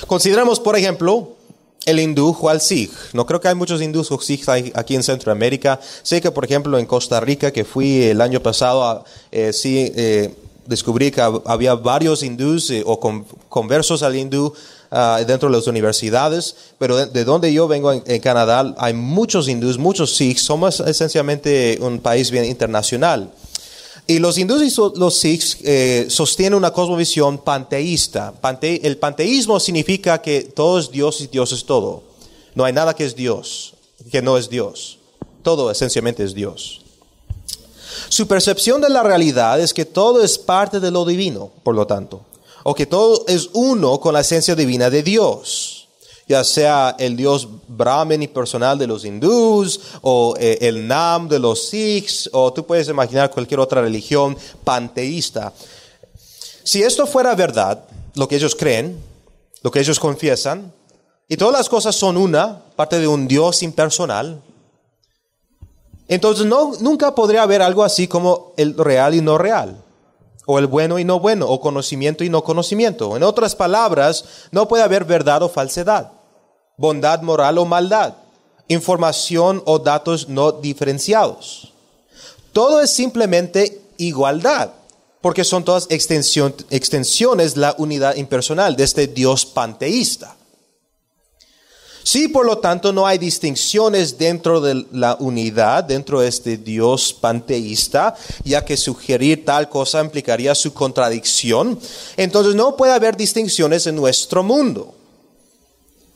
[0.07, 1.35] Consideremos, por ejemplo,
[1.85, 2.91] el hindú o al sikh.
[3.13, 5.79] No creo que hay muchos hindús o sikhs aquí en Centroamérica.
[6.03, 10.33] Sé que, por ejemplo, en Costa Rica, que fui el año pasado, eh, sí eh,
[10.65, 12.99] descubrí que había varios hindús eh, o
[13.49, 14.53] conversos al hindú
[14.93, 19.77] Ah, dentro de las universidades, pero de, donde yo vengo en, Canadá hay muchos hindús,
[19.77, 23.31] muchos sikhs, somos esencialmente un país bien internacional.
[24.05, 28.33] Y los hindús y los sikhs eh, sostienen una cosmovisión panteísta.
[28.61, 32.03] el panteísmo significa que todo es Dios y Dios es todo.
[32.53, 33.75] No hay nada que es Dios,
[34.11, 34.99] que no es Dios.
[35.41, 36.81] Todo esencialmente es Dios.
[38.09, 41.87] Su percepción de la realidad es que todo es parte de lo divino, por lo
[41.87, 42.25] tanto
[42.63, 45.77] o que todo es uno con la esencia divina de Dios.
[46.27, 51.39] ya sea el dios Brahman y personal de los hindús, o eh, el Nam de
[51.39, 55.51] los Sikhs, o tú puedes imaginar cualquier otra religión panteísta.
[56.63, 57.83] Si esto fuera verdad,
[58.15, 58.97] lo que ellos creen,
[59.61, 60.71] lo que ellos confiesan,
[61.27, 64.41] y todas las cosas son una, parte de un Dios impersonal,
[66.07, 69.80] entonces no, nunca podría haber algo así como el real y no real,
[70.51, 73.15] o el bueno y no bueno, o conocimiento y no conocimiento.
[73.15, 76.11] En otras palabras, no puede haber verdad o falsedad,
[76.75, 78.15] bondad moral o maldad,
[78.67, 81.71] información o datos no diferenciados.
[82.51, 84.71] Todo es simplemente igualdad
[85.21, 90.35] porque son todas extensiones de la unidad impersonal de este Dios panteísta.
[92.03, 97.13] Sí, por lo tanto, no hay distinciones dentro de la unidad, dentro de este Dios
[97.13, 101.79] panteísta, ya que sugerir tal cosa implicaría su contradicción.
[102.17, 104.95] Entonces no puede haber distinciones en nuestro mundo.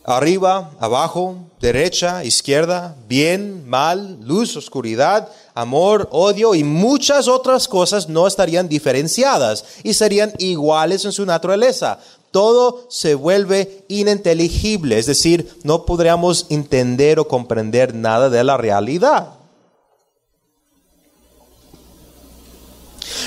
[0.07, 8.27] Arriba, abajo, derecha, izquierda, bien, mal, luz, oscuridad, amor, odio y muchas otras cosas no
[8.27, 11.97] estarían diferenciadas y serían iguales en su naturaleza.
[12.29, 19.29] Todo se vuelve ininteligible, es decir, no podríamos entender o comprender nada de la realidad.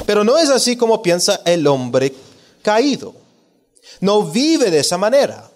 [0.06, 2.14] Pero no es así como piensa el hombre
[2.62, 3.14] caído.
[4.00, 5.47] No vive de esa manera.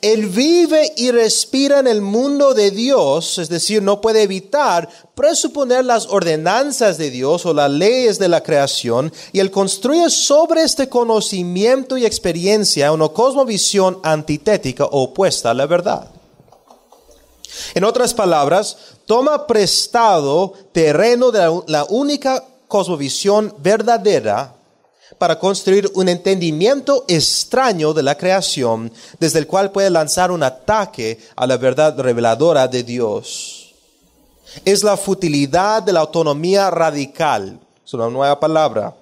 [0.00, 5.84] Él vive y respira en el mundo de Dios, es decir, no puede evitar presuponer
[5.84, 10.88] las ordenanzas de Dios o las leyes de la creación, y él construye sobre este
[10.88, 16.10] conocimiento y experiencia una cosmovisión antitética o opuesta a la verdad.
[17.74, 24.54] En otras palabras, toma prestado terreno de la única cosmovisión verdadera
[25.18, 31.18] para construir un entendimiento extraño de la creación, desde el cual puede lanzar un ataque
[31.36, 33.74] a la verdad reveladora de Dios.
[34.64, 38.94] Es la futilidad de la autonomía radical, es una nueva palabra,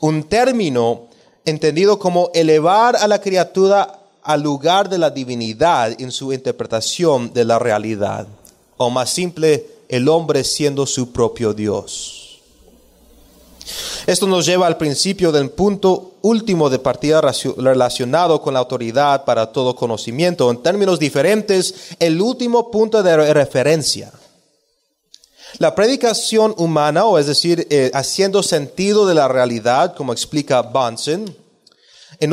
[0.00, 1.08] un término
[1.44, 7.44] entendido como elevar a la criatura al lugar de la divinidad en su interpretación de
[7.44, 8.26] la realidad,
[8.76, 12.17] o más simple, el hombre siendo su propio Dios.
[14.06, 19.52] Esto nos lleva al principio del punto último de partida relacionado con la autoridad para
[19.52, 20.50] todo conocimiento.
[20.50, 24.12] En términos diferentes, el último punto de referencia.
[25.58, 31.34] La predicación humana, o es decir, eh, haciendo sentido de la realidad, como explica Bunsen,
[32.20, 32.32] en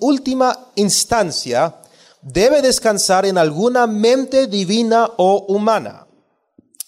[0.00, 1.76] última instancia
[2.20, 6.07] debe descansar en alguna mente divina o humana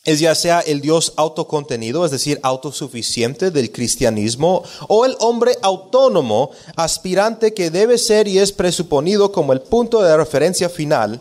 [0.04, 6.50] es ya sea el Dios autocontenido, es decir, autosuficiente del cristianismo, o el hombre autónomo,
[6.76, 11.20] aspirante que debe ser y es presuponido como el punto de referencia final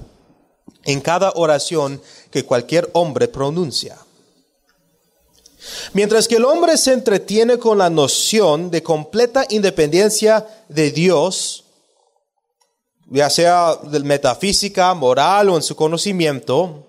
[0.85, 3.97] en cada oración que cualquier hombre pronuncia.
[5.93, 11.65] Mientras que el hombre se entretiene con la noción de completa independencia de Dios,
[13.07, 16.85] ya sea de metafísica, moral o en su conocimiento,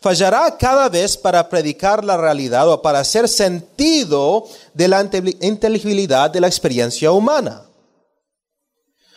[0.00, 5.08] fallará cada vez para predicar la realidad o para hacer sentido de la
[5.40, 7.62] inteligibilidad de la experiencia humana.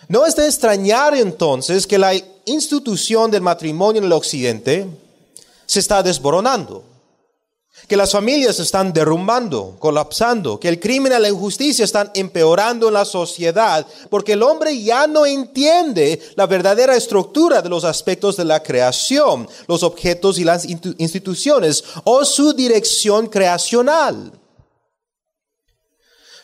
[0.08, 2.14] No es de extrañar entonces que la
[2.46, 4.88] institución del matrimonio en el occidente
[5.68, 6.89] se está desboronando
[7.88, 12.94] que las familias están derrumbando, colapsando, que el crimen y la injusticia están empeorando en
[12.94, 18.46] la sociedad, porque el hombre ya no entiende la verdadera estructura de los aspectos de
[18.46, 24.39] la creación, los objetos y las instituciones, o su dirección creacional.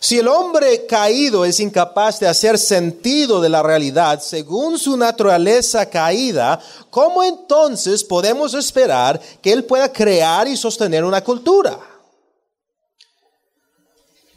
[0.05, 5.89] Si el hombre caído es incapaz de hacer sentido de la realidad según su naturaleza
[5.89, 6.59] caída,
[6.91, 11.79] ¿cómo entonces podemos esperar que él pueda crear y sostener una cultura?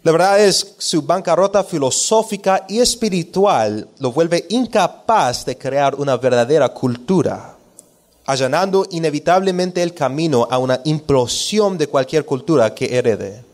[0.04, 6.70] La verdad es su bancarrota filosófica y espiritual lo vuelve incapaz de crear una verdadera
[6.70, 7.58] cultura,
[8.24, 13.47] allanando inevitablemente el camino a una implosión de cualquier cultura que herede.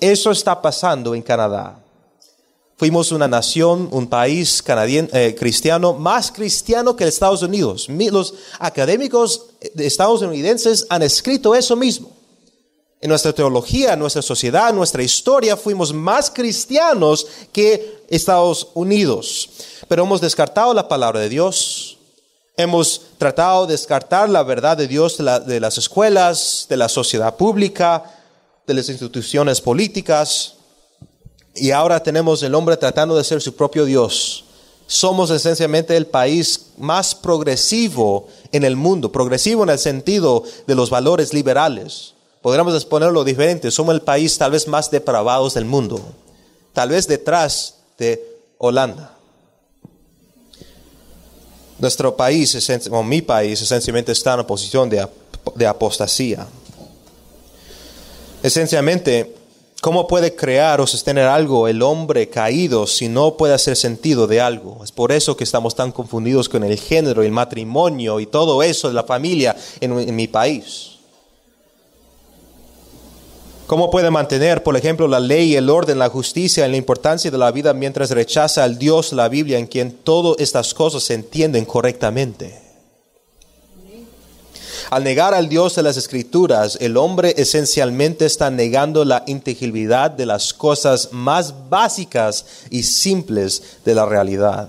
[0.00, 1.78] Eso está pasando en Canadá.
[2.80, 7.86] Fuimos una nación, un país eh, cristiano, más cristiano que Estados Unidos.
[7.90, 12.10] Los académicos estadounidenses han escrito eso mismo.
[13.02, 19.50] En nuestra teología, en nuestra sociedad, en nuestra historia, fuimos más cristianos que Estados Unidos.
[19.86, 21.98] Pero hemos descartado la palabra de Dios.
[22.56, 28.19] Hemos tratado de descartar la verdad de Dios de las escuelas, de la sociedad pública,
[28.70, 30.54] de las instituciones políticas
[31.56, 34.44] y ahora tenemos el hombre tratando de ser su propio Dios,
[34.86, 40.88] somos esencialmente el país más progresivo en el mundo, progresivo en el sentido de los
[40.88, 42.14] valores liberales.
[42.42, 46.00] Podríamos exponerlo diferente, somos el país tal vez más depravado del mundo,
[46.72, 48.24] tal vez detrás de
[48.58, 49.16] Holanda.
[51.78, 52.56] Nuestro país,
[52.90, 55.06] o mi país, esencialmente está en una posición de,
[55.56, 56.46] de apostasía.
[58.42, 59.34] Esencialmente,
[59.80, 64.38] ¿Cómo puede crear o sostener algo el hombre caído si no puede hacer sentido de
[64.38, 64.84] algo?
[64.84, 68.88] Es por eso que estamos tan confundidos con el género, el matrimonio y todo eso
[68.88, 70.98] de la familia en, mi país.
[73.66, 77.38] ¿Cómo puede mantener, por ejemplo, la ley, el orden, la justicia y la importancia de
[77.38, 81.64] la vida mientras rechaza al Dios, la Biblia, en quien todas estas cosas se entienden
[81.64, 82.69] correctamente?
[84.90, 90.26] Al negar al Dios de las Escrituras, el hombre esencialmente está negando la inteligibilidad de
[90.26, 94.68] las cosas más básicas y simples de la realidad.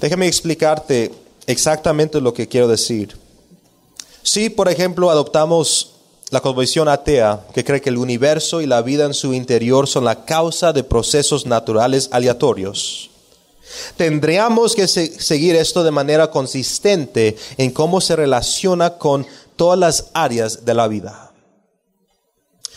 [0.00, 1.12] Déjame explicarte
[1.46, 3.16] exactamente lo que quiero decir.
[4.24, 5.92] Si, por ejemplo, adoptamos
[6.30, 10.04] la cosmovisión atea, que cree que el universo y la vida en su interior son
[10.04, 13.11] la causa de procesos naturales aleatorios,
[13.96, 20.64] Tendríamos que seguir esto de manera consistente en cómo se relaciona con todas las áreas
[20.64, 21.32] de la vida.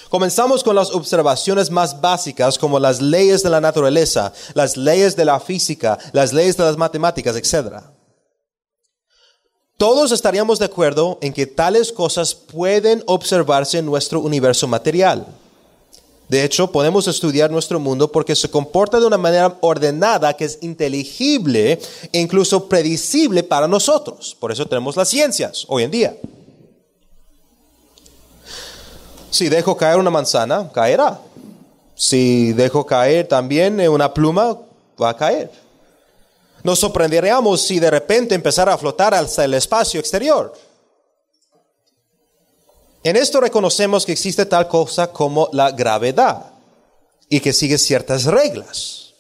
[0.10, 5.26] Comenzamos con las observaciones más básicas como las leyes de la naturaleza, las leyes de
[5.26, 7.84] la física, las leyes de las matemáticas, etc.
[9.78, 15.26] Todos estaríamos de acuerdo en que tales cosas pueden observarse en nuestro universo material.
[16.28, 20.58] De hecho, podemos estudiar nuestro mundo porque se comporta de una manera ordenada que es
[20.62, 21.80] inteligible
[22.12, 24.36] e incluso predecible para nosotros.
[24.40, 26.18] Por eso tenemos las ciencias hoy en día.
[29.30, 31.20] Si dejo caer una manzana, caerá.
[31.94, 34.58] Si dejo caer también una pluma,
[35.02, 35.52] va a caer.
[36.64, 40.52] Nos sorprenderíamos si de repente empezara a flotar hasta el espacio exterior.
[43.06, 46.48] En esto reconocemos que existe tal cosa como la gravedad
[47.30, 49.14] y que sigue ciertas reglas.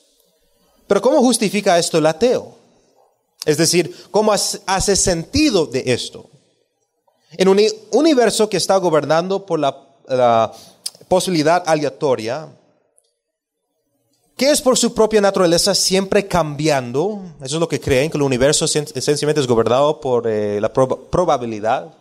[0.87, 2.55] Pero ¿cómo justifica esto el ateo?
[3.45, 6.27] Es decir, ¿cómo hace sentido de esto?
[7.33, 7.61] En un
[7.91, 10.51] universo que está gobernando por la,
[11.07, 12.49] posibilidad aleatoria,
[14.35, 18.23] que es por su propia naturaleza siempre cambiando, eso es lo que creen, que el
[18.23, 21.93] universo esencialmente es gobernado por eh, la probabilidad.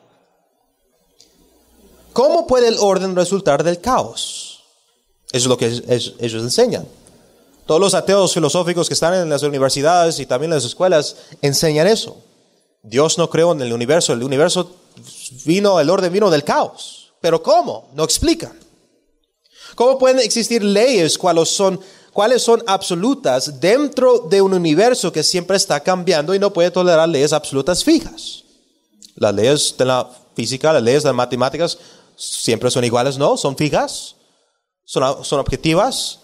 [2.15, 4.62] ¿Cómo puede el orden resultar del caos?
[5.33, 6.87] Eso es lo que ellos enseñan.
[7.67, 11.89] Todos los ateos filosóficos que están en las universidades y también en las escuelas enseñan
[11.89, 12.17] eso.
[12.85, 14.71] Dios no creó en el universo, el universo
[15.45, 17.12] vino, el orden vino del caos.
[17.21, 17.89] Pero ¿cómo?
[17.95, 18.57] No explican.
[19.75, 21.81] ¿Cómo pueden existir leyes cuáles son,
[22.12, 27.09] cuáles son absolutas dentro de un universo que siempre está cambiando y no puede tolerar
[27.09, 28.45] leyes absolutas fijas?
[29.17, 31.77] Las leyes de la física, las leyes de las matemáticas
[32.17, 34.17] siempre son iguales, no, son fijas,
[34.85, 36.21] son, son objetivas,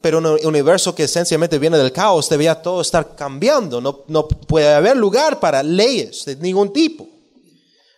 [0.00, 4.72] pero un universo que esencialmente viene del caos debería todo estar cambiando, no, no puede
[4.72, 7.08] haber lugar para leyes de ningún tipo.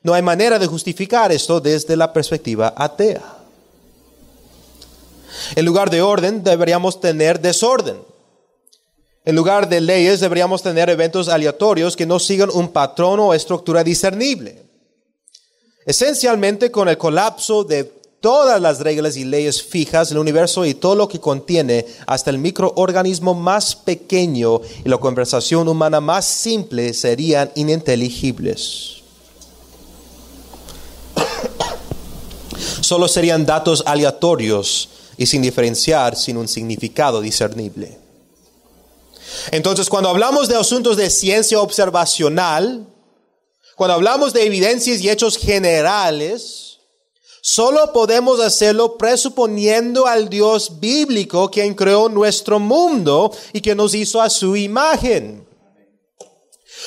[0.03, 3.39] No hay manera de justificar esto desde la perspectiva atea.
[5.57, 7.99] En lugar de orden deberíamos tener desorden.
[9.25, 13.83] En lugar de leyes deberíamos tener eventos aleatorios que no sigan un patrón o estructura
[13.83, 14.66] discernible.
[15.87, 17.84] Esencialmente con el colapso de
[18.20, 22.39] todas las reglas y leyes fijas del universo y todo lo que contiene, hasta el
[22.39, 28.97] microorganismo más pequeño y la conversación humana más simple serían ininteligibles.
[32.80, 37.97] Solo serían datos aleatorios y sin diferenciar, sin un significado discernible.
[39.53, 42.89] Entonces, cuando hablamos de asuntos de ciencia observacional,
[43.77, 46.79] cuando hablamos de evidencias y hechos generales,
[47.43, 54.22] solo podemos hacerlo presuponiendo al Dios bíblico quien creó nuestro mundo y que nos hizo
[54.22, 55.47] a su imagen.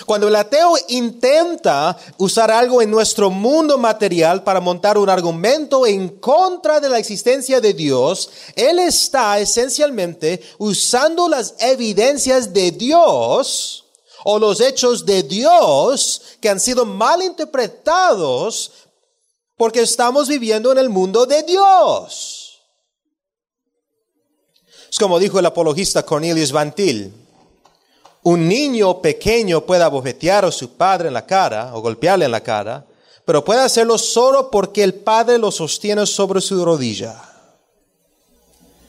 [0.07, 6.09] Cuando el ateo intenta usar algo en nuestro mundo material para montar un argumento en
[6.09, 13.85] contra de la existencia de Dios, él está esencialmente usando las evidencias de Dios
[14.23, 18.71] o los hechos de Dios que han sido mal interpretados
[19.57, 22.59] porque estamos viviendo en el mundo de Dios.
[24.89, 27.13] Es como dijo el apologista Cornelius Vantil,
[28.23, 32.41] un niño pequeño puede abofetear a su padre en la cara o golpearle en la
[32.41, 32.85] cara,
[33.25, 37.21] pero puede hacerlo solo porque el padre lo sostiene sobre su rodilla.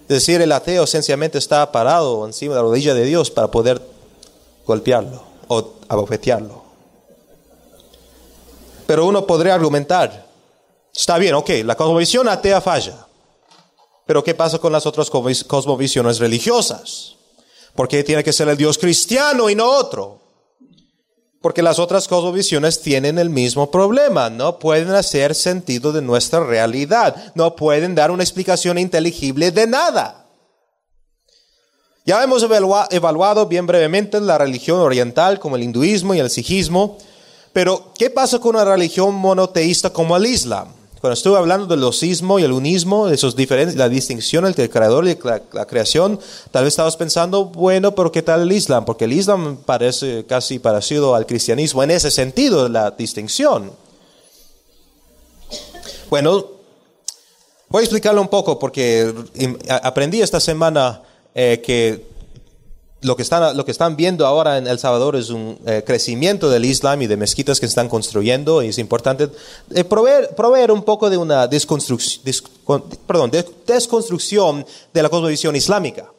[0.02, 3.80] Es decir, el ateo sencillamente está parado encima de la rodilla de Dios para poder
[4.70, 6.62] golpearlo o abofetearlo.
[8.86, 10.28] Pero uno podría argumentar,
[10.94, 13.06] está bien, ok, la cosmovisión atea falla.
[14.06, 17.16] Pero ¿qué pasa con las otras cosmovisiones religiosas?
[17.74, 20.20] ¿Por qué tiene que ser el Dios cristiano y no otro?
[21.40, 27.32] Porque las otras cosmovisiones tienen el mismo problema, no pueden hacer sentido de nuestra realidad,
[27.34, 30.29] no pueden dar una explicación inteligible de nada.
[32.05, 36.96] Ya hemos evaluado bien brevemente la religión oriental como el hinduismo y el sijismo,
[37.53, 40.68] pero ¿qué pasa con una religión monoteísta como el Islam?
[41.01, 44.70] Cuando estuve hablando del osismo y el unismo, de esos diferentes, la distinción entre el
[44.70, 45.18] creador y
[45.53, 46.20] la, creación,
[46.51, 48.84] tal vez estabas pensando, bueno, pero ¿qué tal el Islam?
[48.84, 53.72] Porque el Islam parece casi parecido al cristianismo en ese sentido, la distinción.
[56.11, 56.46] Bueno,
[57.68, 59.14] voy a explicarlo un poco porque
[59.82, 61.03] aprendí esta semana
[61.34, 62.10] eh, que
[63.02, 66.50] lo que, están, lo que están viendo ahora en El Salvador es un eh, crecimiento
[66.50, 69.30] del Islam y de mezquitas que están construyendo y es importante
[69.70, 72.22] eh, proveer, un poco de una desconstrucción,
[73.06, 73.30] perdón,
[73.66, 76.10] desconstrucción de la cosmovisión islámica.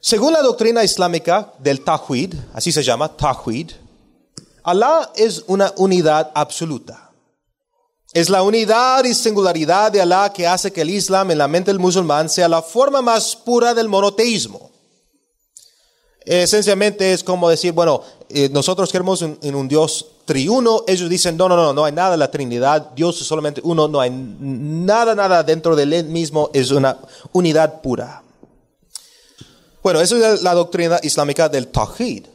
[0.00, 3.70] Según la doctrina islámica del Tawhid, así se llama, Tawhid,
[4.64, 7.09] Allah es una unidad absoluta.
[8.12, 11.70] Es la unidad y singularidad de Allah que hace que el Islam en la mente
[11.70, 14.70] del musulmán sea la forma más pura del monoteísmo.
[16.24, 21.48] Esencialmente es como decir, bueno, eh, nosotros queremos en un Dios triuno, ellos dicen, no,
[21.48, 25.42] no, no, no hay nada la Trinidad, Dios es solamente uno, no hay nada, nada
[25.42, 26.98] dentro de él mismo, es una
[27.32, 28.22] unidad pura.
[29.82, 32.26] Bueno, eso es la doctrina islámica del Tawhid.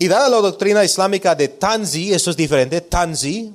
[0.00, 3.52] Y dada la doctrina islámica de Tanzi, eso es diferente, Tanzi,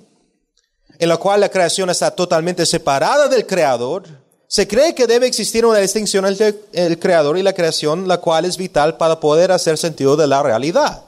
[0.99, 4.03] en la cual la creación está totalmente separada del Creador,
[4.47, 8.45] se cree que debe existir una distinción entre el creador y la creación, la cual
[8.45, 11.03] es vital para poder hacer sentido de la realidad.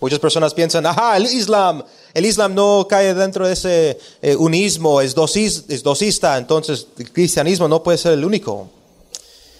[0.00, 1.84] Muchas personas piensan, ajá, el Islam,
[2.14, 5.14] el Islam no cae dentro de ese eh, unismo, es,
[5.68, 8.68] es dosista, entonces el cristianismo no puede ser el único.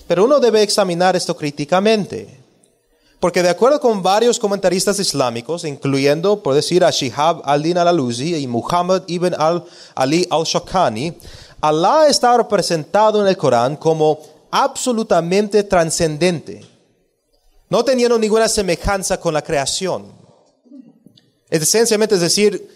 [0.08, 2.37] Pero uno debe examinar esto críticamente.
[3.20, 8.46] Porque de acuerdo con varios comentaristas islámicos, incluyendo, por decir, a Shihab al-Din al-Aluzi y
[8.46, 11.18] Muhammad ibn al-Ali al-Shakani,
[11.60, 14.20] Allah está representado en el Corán como
[14.52, 16.64] absolutamente trascendente,
[17.68, 20.12] no teniendo ninguna semejanza con la creación.
[21.50, 22.68] Esencialmente es decir,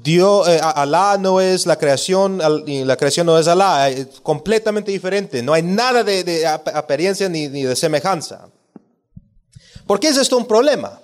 [0.00, 5.42] Dios, eh, Allah no es la creación la creación no es Allah, es completamente diferente,
[5.42, 8.48] no hay nada de, apariencia ni de semejanza.
[9.88, 11.00] ¿Por qué es esto un problema?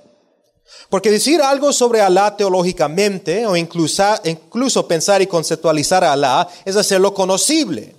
[0.91, 6.76] Porque decir algo sobre Alá teológicamente o incluso, incluso pensar y conceptualizar a Alá es
[6.76, 7.97] hacerlo conocible,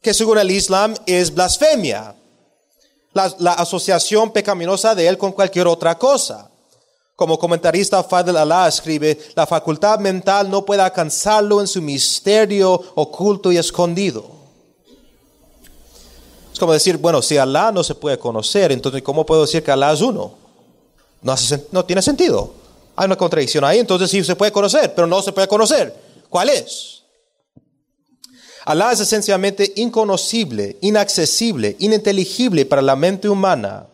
[0.00, 2.14] que según el Islam es blasfemia,
[3.12, 6.48] la, asociación pecaminosa de él con cualquier otra cosa.
[7.16, 13.50] Como comentarista Fadl Alá escribe, la facultad mental no puede alcanzarlo en su misterio oculto
[13.50, 14.33] y escondido.
[16.54, 19.72] Es como decir, bueno, si Alá no se puede conocer, entonces ¿cómo puedo decir que
[19.72, 20.34] Alá es uno?
[21.20, 22.54] No, tiene sentido.
[22.94, 25.92] Hay una contradicción ahí, entonces sí se puede conocer, pero no se puede conocer.
[26.30, 27.02] ¿Cuál es?
[28.64, 33.88] Alá es esencialmente inconocible, inaccesible, ininteligible para la mente humana,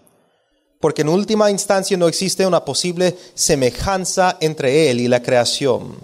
[0.80, 5.96] porque en última instancia no existe una posible semejanza entre Él y la creación.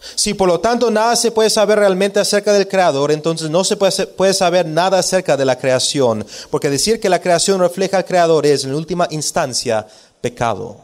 [0.00, 3.76] Si por lo tanto nada se puede saber realmente acerca del Creador, entonces no se
[3.76, 8.46] puede, saber nada acerca de la creación, porque decir que la creación refleja al Creador
[8.46, 9.86] es en última instancia
[10.20, 10.78] pecado.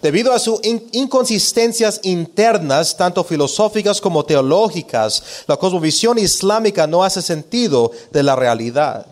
[0.00, 0.60] Debido a sus
[0.92, 9.06] inconsistencias internas, tanto filosóficas como teológicas, la cosmovisión islámica no hace sentido de la realidad.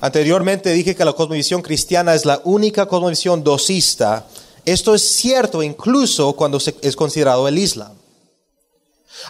[0.00, 4.26] Anteriormente dije que la cosmovisión cristiana es la única cosmovisión dosista.
[4.72, 7.92] Esto es cierto incluso cuando es considerado el Islam.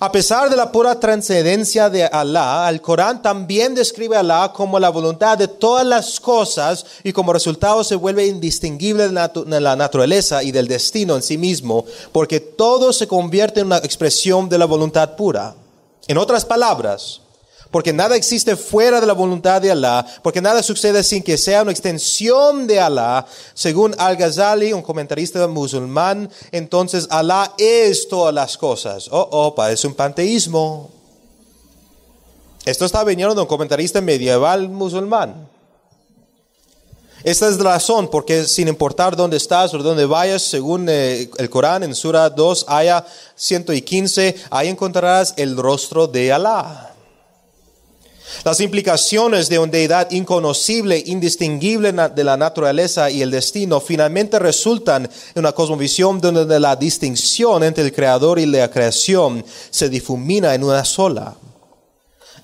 [0.01, 4.80] A pesar de la pura trascendencia de Alá, el Corán también describe a Alá como
[4.80, 10.43] la voluntad de todas las cosas y como resultado se vuelve indistinguible de la naturaleza
[10.43, 14.66] y del destino en sí mismo, porque todo se convierte en una expresión de la
[14.66, 15.55] voluntad pura.
[16.09, 17.20] En otras palabras,
[17.70, 21.62] porque nada existe fuera de la voluntad de Alá, porque nada sucede sin que sea
[21.62, 23.26] una extensión de Alá.
[23.54, 29.08] Según Al-Ghazali, un comentarista musulmán, entonces Alá es todas las cosas.
[29.10, 30.90] Oh, oh, parece un panteísmo.
[32.64, 35.48] Esto está viniendo de un comentarista medieval musulmán.
[37.24, 41.50] Esta es la razón, porque sin importar dónde estás o dónde vayas, según eh, el
[41.50, 43.04] Corán, en Surah 2, Aya
[43.34, 46.94] 115, ahí encontrarás el rostro de Alá.
[48.44, 55.04] Las implicaciones de una deidad inconocible, indistinguible de la naturaleza y el destino finalmente resultan
[55.04, 60.64] en una cosmovisión donde la distinción entre el creador y la creación se difumina en
[60.64, 61.36] una sola.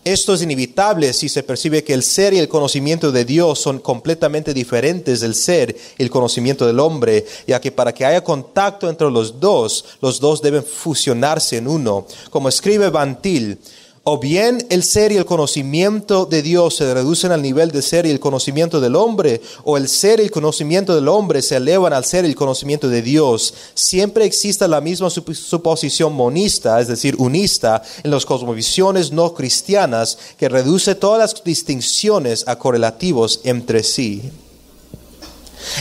[0.04, 3.78] Esto es inevitable si se percibe que el ser y el conocimiento de Dios son
[3.78, 8.90] completamente diferentes del ser y el conocimiento del hombre, ya que para que haya contacto
[8.90, 12.06] entre los dos, los dos deben fusionarse en uno.
[12.28, 13.58] Como escribe Bantil,
[14.06, 18.04] o bien el ser y el conocimiento de Dios se reducen al nivel de ser
[18.04, 21.94] y el conocimiento del hombre, o el ser y el conocimiento del hombre se elevan
[21.94, 23.54] al ser y el conocimiento de Dios.
[23.74, 30.50] Siempre existe la misma suposición monista, es decir, unista, en las cosmovisiones no cristianas, que
[30.50, 34.22] reduce todas las distinciones a correlativos entre sí.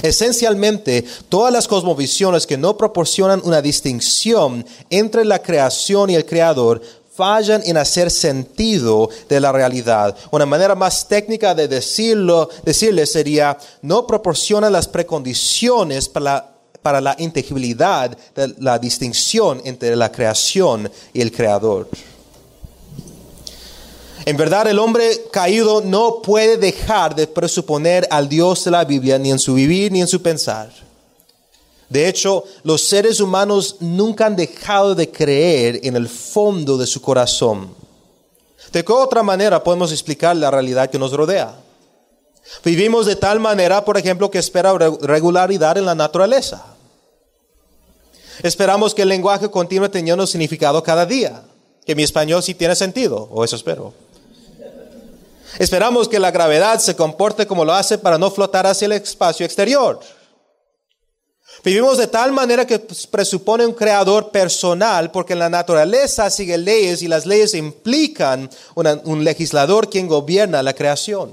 [0.02, 6.82] Esencialmente, todas las cosmovisiones que no proporcionan una distinción entre la creación y el creador
[7.16, 10.16] fallan en hacer sentido de la realidad.
[10.32, 16.50] Una manera más técnica de decirlo, decirle sería, no proporcionan las precondiciones para la,
[16.82, 21.88] para la inteligibilidad de la distinción entre la creación y el creador.
[24.26, 29.20] En verdad, el hombre caído no puede dejar de presuponer al Dios de la Biblia
[29.20, 30.83] ni en su vivir ni en su pensar.
[31.94, 37.00] De hecho, los seres humanos nunca han dejado de creer en el fondo de su
[37.04, 37.70] corazón.
[38.72, 41.54] ¿De qué otra manera podemos explicar la realidad que nos rodea?
[42.66, 46.66] Vivimos de tal manera, por ejemplo, que espera regularidad en la naturaleza.
[48.42, 51.44] Esperamos que el lenguaje continúe teniendo significado cada día,
[51.86, 53.94] que mi español sí tiene sentido, o eso espero.
[55.60, 59.46] Esperamos que la gravedad se comporte como lo hace para no flotar hacia el espacio
[59.46, 60.00] exterior.
[61.64, 67.08] Vivimos de tal manera que presupone un creador personal, porque la naturaleza sigue leyes y
[67.08, 71.32] las leyes implican un legislador quien gobierna la creación.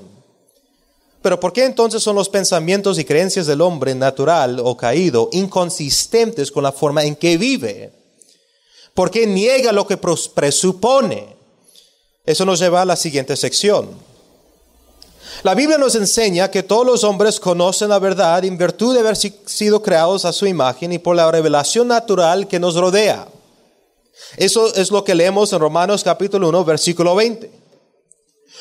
[1.21, 6.51] Pero ¿por qué entonces son los pensamientos y creencias del hombre natural o caído inconsistentes
[6.53, 7.93] con la forma en que vive?
[8.95, 11.37] ¿Por qué niega lo que presupone?
[12.25, 14.10] Eso nos lleva a la siguiente sección.
[15.43, 19.17] La Biblia nos enseña que todos los hombres conocen la verdad en virtud de haber
[19.17, 23.27] sido creados a su imagen y por la revelación natural que nos rodea.
[24.37, 27.51] Eso es lo que leemos en Romanos capítulo 1, versículo 20.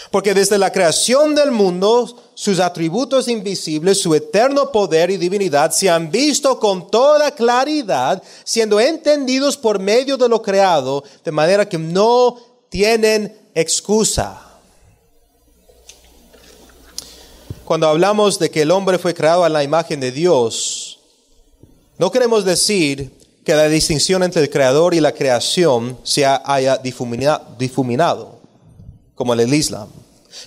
[0.10, 5.90] Porque desde la creación del mundo, sus atributos invisibles, su eterno poder y divinidad se
[5.90, 11.78] han visto con toda claridad, siendo entendidos por medio de lo creado, de manera que
[11.78, 12.38] no
[12.70, 14.49] tienen excusa.
[17.70, 20.98] Cuando hablamos de que el hombre fue creado a la imagen de Dios,
[22.00, 23.12] no queremos decir
[23.46, 28.40] que la distinción entre el creador y la creación se haya difuminado,
[29.14, 29.88] como en el Islam,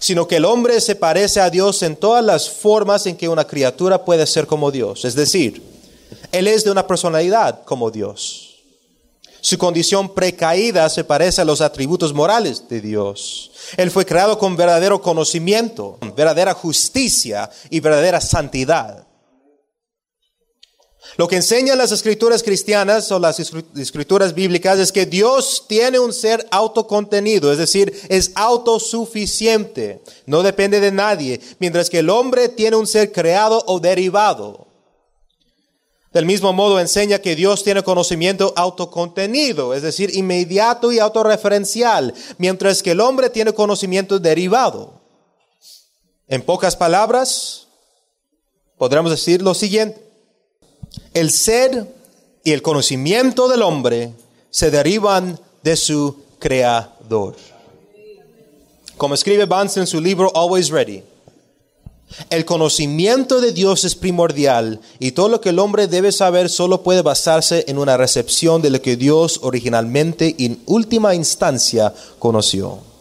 [0.00, 3.46] sino que el hombre se parece a Dios en todas las formas en que una
[3.46, 5.04] criatura puede ser como Dios.
[5.04, 5.62] Es decir,
[6.32, 8.51] Él es de una personalidad como Dios.
[9.42, 13.50] Su condición precaída se parece a los atributos morales de Dios.
[13.76, 19.04] Él fue creado con verdadero conocimiento, verdadera justicia y verdadera santidad.
[21.16, 26.12] Lo que enseñan las escrituras cristianas o las escrituras bíblicas es que Dios tiene un
[26.12, 32.76] ser autocontenido, es decir, es autosuficiente, no depende de nadie, mientras que el hombre tiene
[32.76, 34.71] un ser creado o derivado.
[36.12, 42.82] Del mismo modo enseña que Dios tiene conocimiento autocontenido, es decir, inmediato y autorreferencial, mientras
[42.82, 45.00] que el hombre tiene conocimiento derivado.
[46.28, 47.66] En pocas palabras,
[48.76, 50.02] podríamos decir lo siguiente.
[51.14, 51.86] El ser
[52.44, 54.12] y el conocimiento del hombre
[54.50, 57.36] se derivan de su creador.
[58.98, 61.02] Como escribe Vance en su libro Always Ready,
[62.30, 66.82] el conocimiento de Dios es primordial y todo lo que el hombre debe saber solo
[66.82, 72.92] puede basarse en una recepción de lo que Dios originalmente y en última instancia conoció.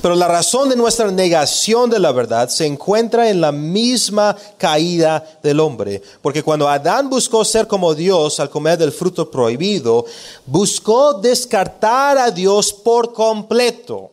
[0.00, 5.24] Pero la razón de nuestra negación de la verdad se encuentra en la misma caída
[5.42, 6.02] del hombre.
[6.20, 10.04] Porque cuando Adán buscó ser como Dios al comer del fruto prohibido,
[10.46, 14.11] buscó descartar a Dios por completo.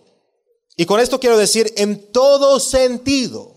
[0.79, 3.53] Y con esto quiero decir en todo sentido.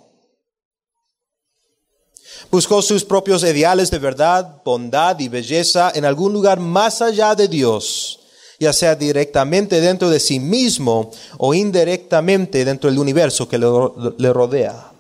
[2.51, 7.47] Buscó sus propios ideales de verdad, bondad y belleza en algún lugar más allá de
[7.47, 8.19] Dios,
[8.59, 14.91] ya sea directamente dentro de sí mismo o indirectamente dentro del universo que le rodea.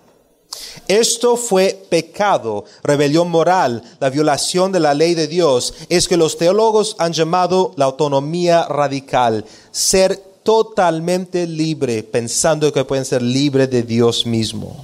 [0.87, 5.75] Esto fue pecado, rebelión moral, la violación de la ley de Dios.
[5.89, 13.05] Es que los teólogos han llamado la autonomía radical, ser totalmente libre, pensando que pueden
[13.05, 14.77] ser libres de Dios mismo.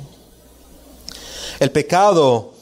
[1.60, 2.52] El pecado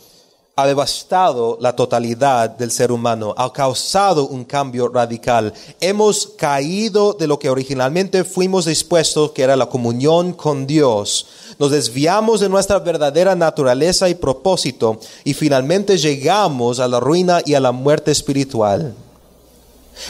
[0.59, 5.53] ha devastado la totalidad del ser humano, ha causado un cambio radical.
[5.83, 11.27] Hemos caído de lo que originalmente fuimos dispuestos, que era la comunión con Dios.
[11.59, 17.53] Nos desviamos de nuestra verdadera naturaleza y propósito y finalmente llegamos a la ruina y
[17.53, 18.95] a la muerte espiritual.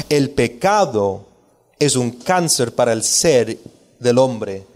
[0.08, 1.25] El pecado
[1.78, 3.58] es un cáncer para el ser
[3.98, 4.66] del hombre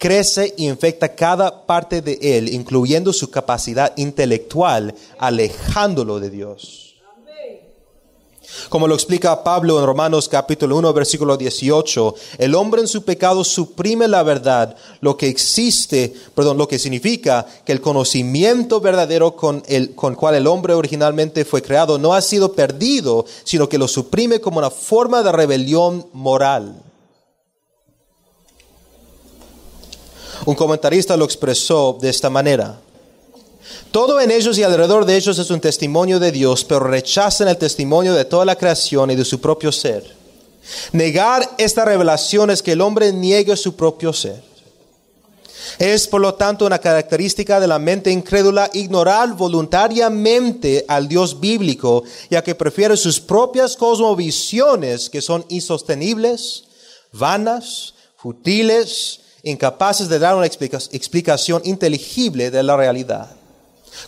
[0.00, 6.89] crece y infecta cada parte de él, incluyendo su capacidad intelectual, alejándolo de Dios.
[8.68, 13.44] Como lo explica Pablo en Romanos capítulo 1, versículo 18, el hombre en su pecado
[13.44, 19.62] suprime la verdad, lo que existe, perdón, lo que significa que el conocimiento verdadero con
[19.66, 23.88] el con cual el hombre originalmente fue creado no ha sido perdido, sino que lo
[23.88, 26.82] suprime como una forma de rebelión moral.
[30.46, 32.80] Un comentarista lo expresó de esta manera.
[33.90, 37.56] Todo en ellos y alrededor de ellos es un testimonio de Dios, pero rechazan el
[37.56, 40.16] testimonio de toda la creación y de su propio ser.
[40.92, 44.42] Negar esta revelación es que el hombre niegue su propio ser.
[45.78, 52.04] Es por lo tanto una característica de la mente incrédula ignorar voluntariamente al Dios bíblico,
[52.30, 56.64] ya que prefiere sus propias cosmovisiones que son insostenibles,
[57.12, 63.30] vanas, futiles, incapaces de dar una explicación inteligible de la realidad,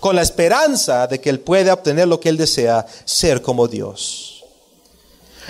[0.01, 4.45] con la esperanza de que Él puede obtener lo que Él desea, ser como Dios.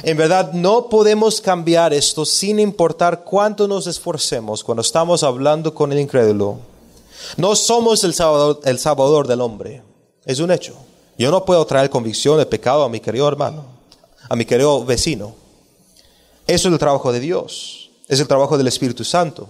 [0.03, 5.93] En verdad, no podemos cambiar esto sin importar cuánto nos esforcemos cuando estamos hablando con
[5.93, 6.59] el incrédulo.
[7.37, 9.83] No somos el salvador, el salvador del hombre.
[10.25, 10.75] Es un hecho.
[11.19, 13.65] Yo no puedo traer convicción de pecado a mi querido hermano,
[14.29, 15.35] a mi querido vecino.
[16.47, 17.91] Eso es el trabajo de Dios.
[18.09, 19.49] Es el trabajo del Espíritu Santo.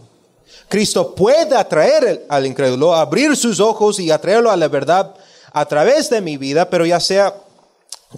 [0.73, 5.15] Cristo puede atraer al incrédulo, abrir sus ojos y atraerlo a la verdad
[5.53, 7.35] a través de mi vida, pero ya sea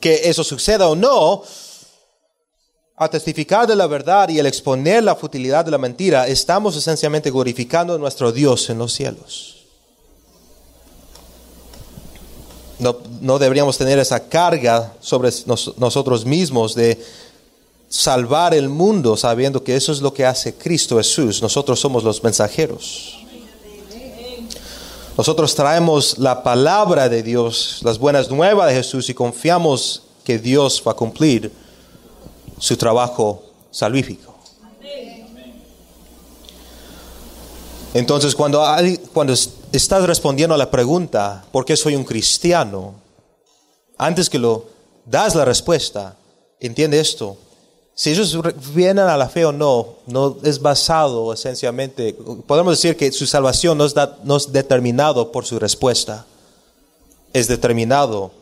[0.00, 1.42] que eso suceda o no,
[2.94, 7.28] a testificar de la verdad y al exponer la futilidad de la mentira, estamos esencialmente
[7.32, 9.64] glorificando a nuestro Dios en los cielos.
[12.78, 15.32] No, no deberíamos tener esa carga sobre
[15.76, 17.04] nosotros mismos de
[17.94, 21.40] salvar el mundo sabiendo que eso es lo que hace Cristo Jesús.
[21.40, 23.24] Nosotros somos los mensajeros.
[25.16, 30.82] Nosotros traemos la palabra de Dios, las buenas nuevas de Jesús y confiamos que Dios
[30.84, 31.52] va a cumplir
[32.58, 34.34] su trabajo salvífico.
[37.94, 38.60] Entonces, cuando,
[39.12, 39.32] cuando
[39.70, 42.94] estás respondiendo a la pregunta, ¿por qué soy un cristiano?
[43.98, 44.66] Antes que lo
[45.06, 46.16] das la respuesta,
[46.58, 47.36] entiende esto.
[47.96, 48.36] Si ellos
[48.74, 52.12] vienen a la fe o no, no es basado esencialmente,
[52.46, 56.26] podemos decir que su salvación no es, es determinado por su respuesta,
[57.32, 58.32] es determinado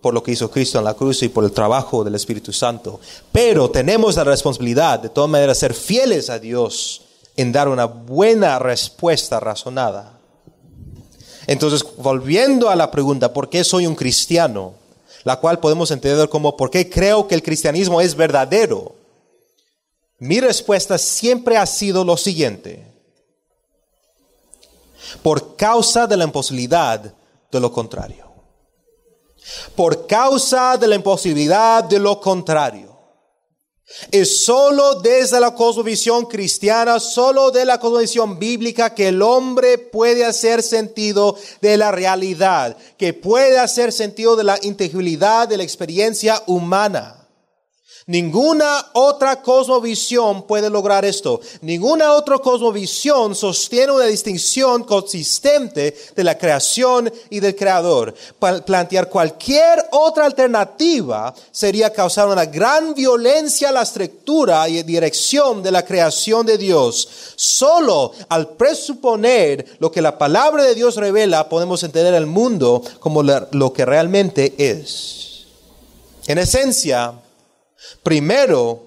[0.00, 3.00] por lo que hizo Cristo en la cruz y por el trabajo del Espíritu Santo.
[3.30, 7.02] Pero tenemos la responsabilidad de todas maneras ser fieles a Dios
[7.36, 10.18] en dar una buena respuesta razonada.
[11.46, 14.74] Entonces, volviendo a la pregunta, ¿por qué soy un cristiano?
[15.26, 18.94] La cual podemos entender como por qué creo que el cristianismo es verdadero.
[20.20, 22.86] Mi respuesta siempre ha sido lo siguiente.
[25.24, 27.12] Por causa de la imposibilidad
[27.50, 28.24] de lo contrario.
[29.74, 32.95] Por causa de la imposibilidad de lo contrario.
[34.10, 40.24] Es solo desde la cosmovisión cristiana, solo de la cosmovisión bíblica que el hombre puede
[40.24, 46.42] hacer sentido de la realidad, que puede hacer sentido de la integridad de la experiencia
[46.46, 47.15] humana.
[48.08, 51.40] Ninguna otra cosmovisión puede lograr esto.
[51.62, 58.14] Ninguna otra cosmovisión sostiene una distinción consistente de la creación y del creador.
[58.38, 65.72] Plantear cualquier otra alternativa sería causar una gran violencia a la estructura y dirección de
[65.72, 67.08] la creación de Dios.
[67.34, 73.24] Solo al presuponer lo que la palabra de Dios revela podemos entender el mundo como
[73.24, 75.44] lo que realmente es.
[76.28, 77.14] En esencia,
[78.02, 78.84] Primero,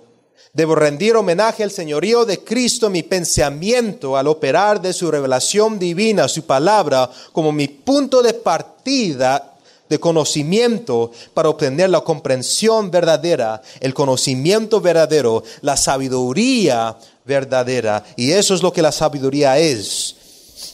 [0.53, 6.27] debo rendir homenaje al señorío de Cristo mi pensamiento al operar de su revelación divina,
[6.27, 9.55] su palabra, como mi punto de partida
[9.89, 18.03] de conocimiento para obtener la comprensión verdadera, el conocimiento verdadero, la sabiduría verdadera.
[18.15, 20.15] Y eso es lo que la sabiduría es.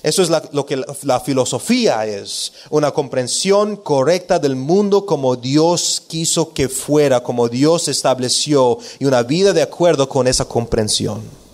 [0.03, 6.03] Eso es lo que la, la filosofía es, una comprensión correcta del mundo como Dios
[6.07, 11.44] quiso que fuera, como Dios estableció, y una vida de acuerdo con esa comprensión.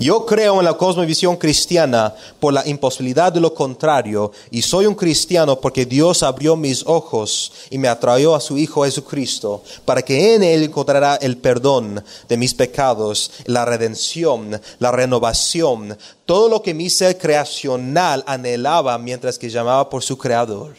[0.00, 4.94] Yo creo en la cosmovisión cristiana por la imposibilidad de lo contrario y soy un
[4.94, 10.34] cristiano porque Dios abrió mis ojos y me atrajo a su Hijo Jesucristo para que
[10.34, 16.72] en Él encontrará el perdón de mis pecados, la redención, la renovación, todo lo que
[16.72, 20.76] mi ser creacional anhelaba mientras que llamaba por su Creador.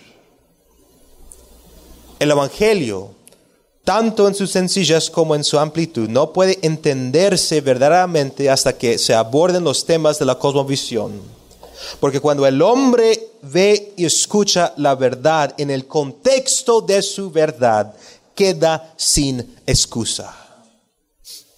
[2.17, 3.20] El Evangelio
[3.84, 9.14] tanto en su sencillez como en su amplitud, no puede entenderse verdaderamente hasta que se
[9.14, 11.22] aborden los temas de la cosmovisión.
[12.00, 17.94] Porque cuando el hombre ve y escucha la verdad en el contexto de su verdad,
[18.36, 20.36] queda sin excusa.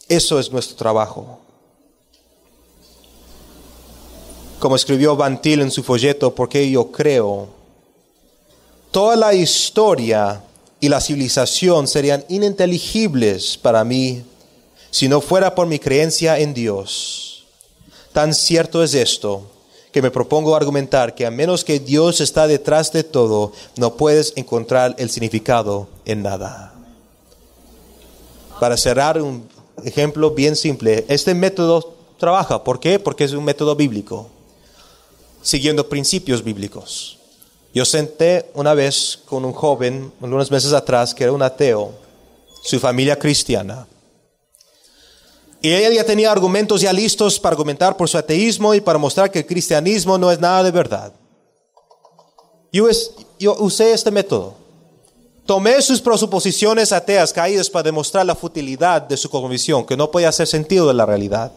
[0.08, 1.40] Eso es nuestro trabajo.
[4.60, 7.50] Como escribió Van Til en su folleto, porque yo creo,
[8.92, 10.42] toda la historia
[10.84, 14.22] y la civilización serían ininteligibles para mí
[14.92, 17.46] si no fuera por mi creencia en Dios.
[18.12, 19.50] Tan cierto es esto
[19.94, 24.34] que me propongo argumentar que a menos que Dios está detrás de todo, no puedes
[24.36, 26.74] encontrar el significado en nada.
[28.60, 29.48] Para cerrar un
[29.86, 32.62] ejemplo bien simple, este método trabaja.
[32.66, 33.00] ¿Por qué?
[33.00, 34.28] Porque es un método bíblico,
[35.42, 37.23] siguiendo principios bíblicos.
[37.74, 41.92] Yo senté una vez con un joven, unos meses atrás, que era un ateo,
[42.62, 43.88] su familia cristiana.
[45.60, 49.32] Y él ya tenía argumentos ya listos para argumentar por su ateísmo y para mostrar
[49.32, 51.14] que el cristianismo no es nada de verdad.
[52.72, 52.88] Yo,
[53.40, 54.56] yo usé este método.
[55.48, 60.30] Tomé sus presuposiciones ateas caídas para demostrar la futilidad de su cosmovisión, que no podía
[60.30, 61.52] hacer sentido de la realidad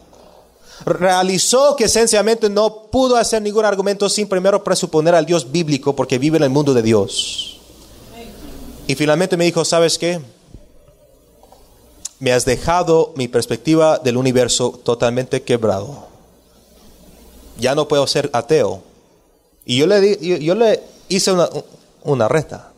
[0.85, 6.17] realizó que esencialmente no pudo hacer ningún argumento sin primero presuponer al Dios bíblico porque
[6.19, 7.59] vive en el mundo de Dios.
[8.87, 10.21] Y finalmente me dijo, ¿sabes qué?
[12.19, 16.07] Me has dejado mi perspectiva del universo totalmente quebrado.
[17.59, 18.81] Ya no puedo ser ateo.
[19.65, 21.49] Y yo le, di- yo, le hice una,
[22.03, 22.71] una reta.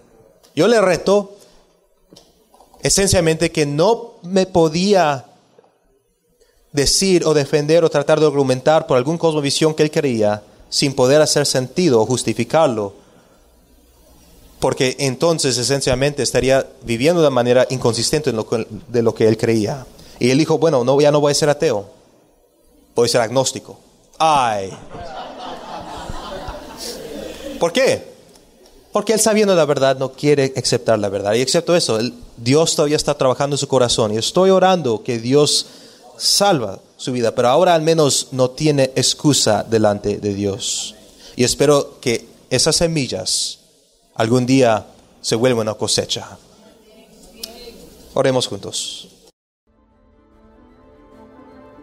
[0.56, 1.36] Yo le reto
[2.82, 5.26] esencialmente que no me podía
[6.72, 11.22] decir o defender o tratar de argumentar por algún cosmovisión que él creía sin poder
[11.22, 12.94] hacer sentido o justificarlo.
[14.60, 18.48] Porque entonces esencialmente estaría viviendo de manera inconsistente en lo
[18.88, 19.86] de lo que él creía.
[20.20, 21.86] Y él dijo, bueno, no, ya no voy a ser ateo,
[22.94, 23.80] voy a ser agnóstico.
[24.18, 24.70] Ay.
[27.58, 28.10] ¿Por qué?
[28.92, 31.34] Porque él sabiendo la verdad no quiere aceptar la verdad.
[31.34, 32.00] Y excepto eso,
[32.38, 34.14] Dios todavía está trabajando en su corazón.
[34.14, 35.68] Y estoy orando que Dios
[36.20, 40.96] salva su vida, pero ahora al menos no tiene excusa delante de Dios.
[41.36, 43.60] Y espero que esas semillas
[44.16, 44.86] algún día
[45.22, 46.38] se vuelvan a cosecha.
[48.14, 49.08] Oremos juntos.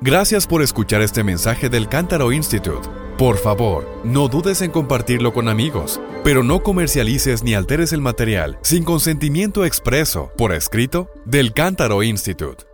[0.03, 2.87] Gracias por escuchar este mensaje del Cántaro Institute.
[3.17, 8.59] Por favor, no dudes en compartirlo con amigos, pero no comercialices ni alteres el material
[8.61, 12.66] sin consentimiento expreso, por escrito, del Cántaro Institute.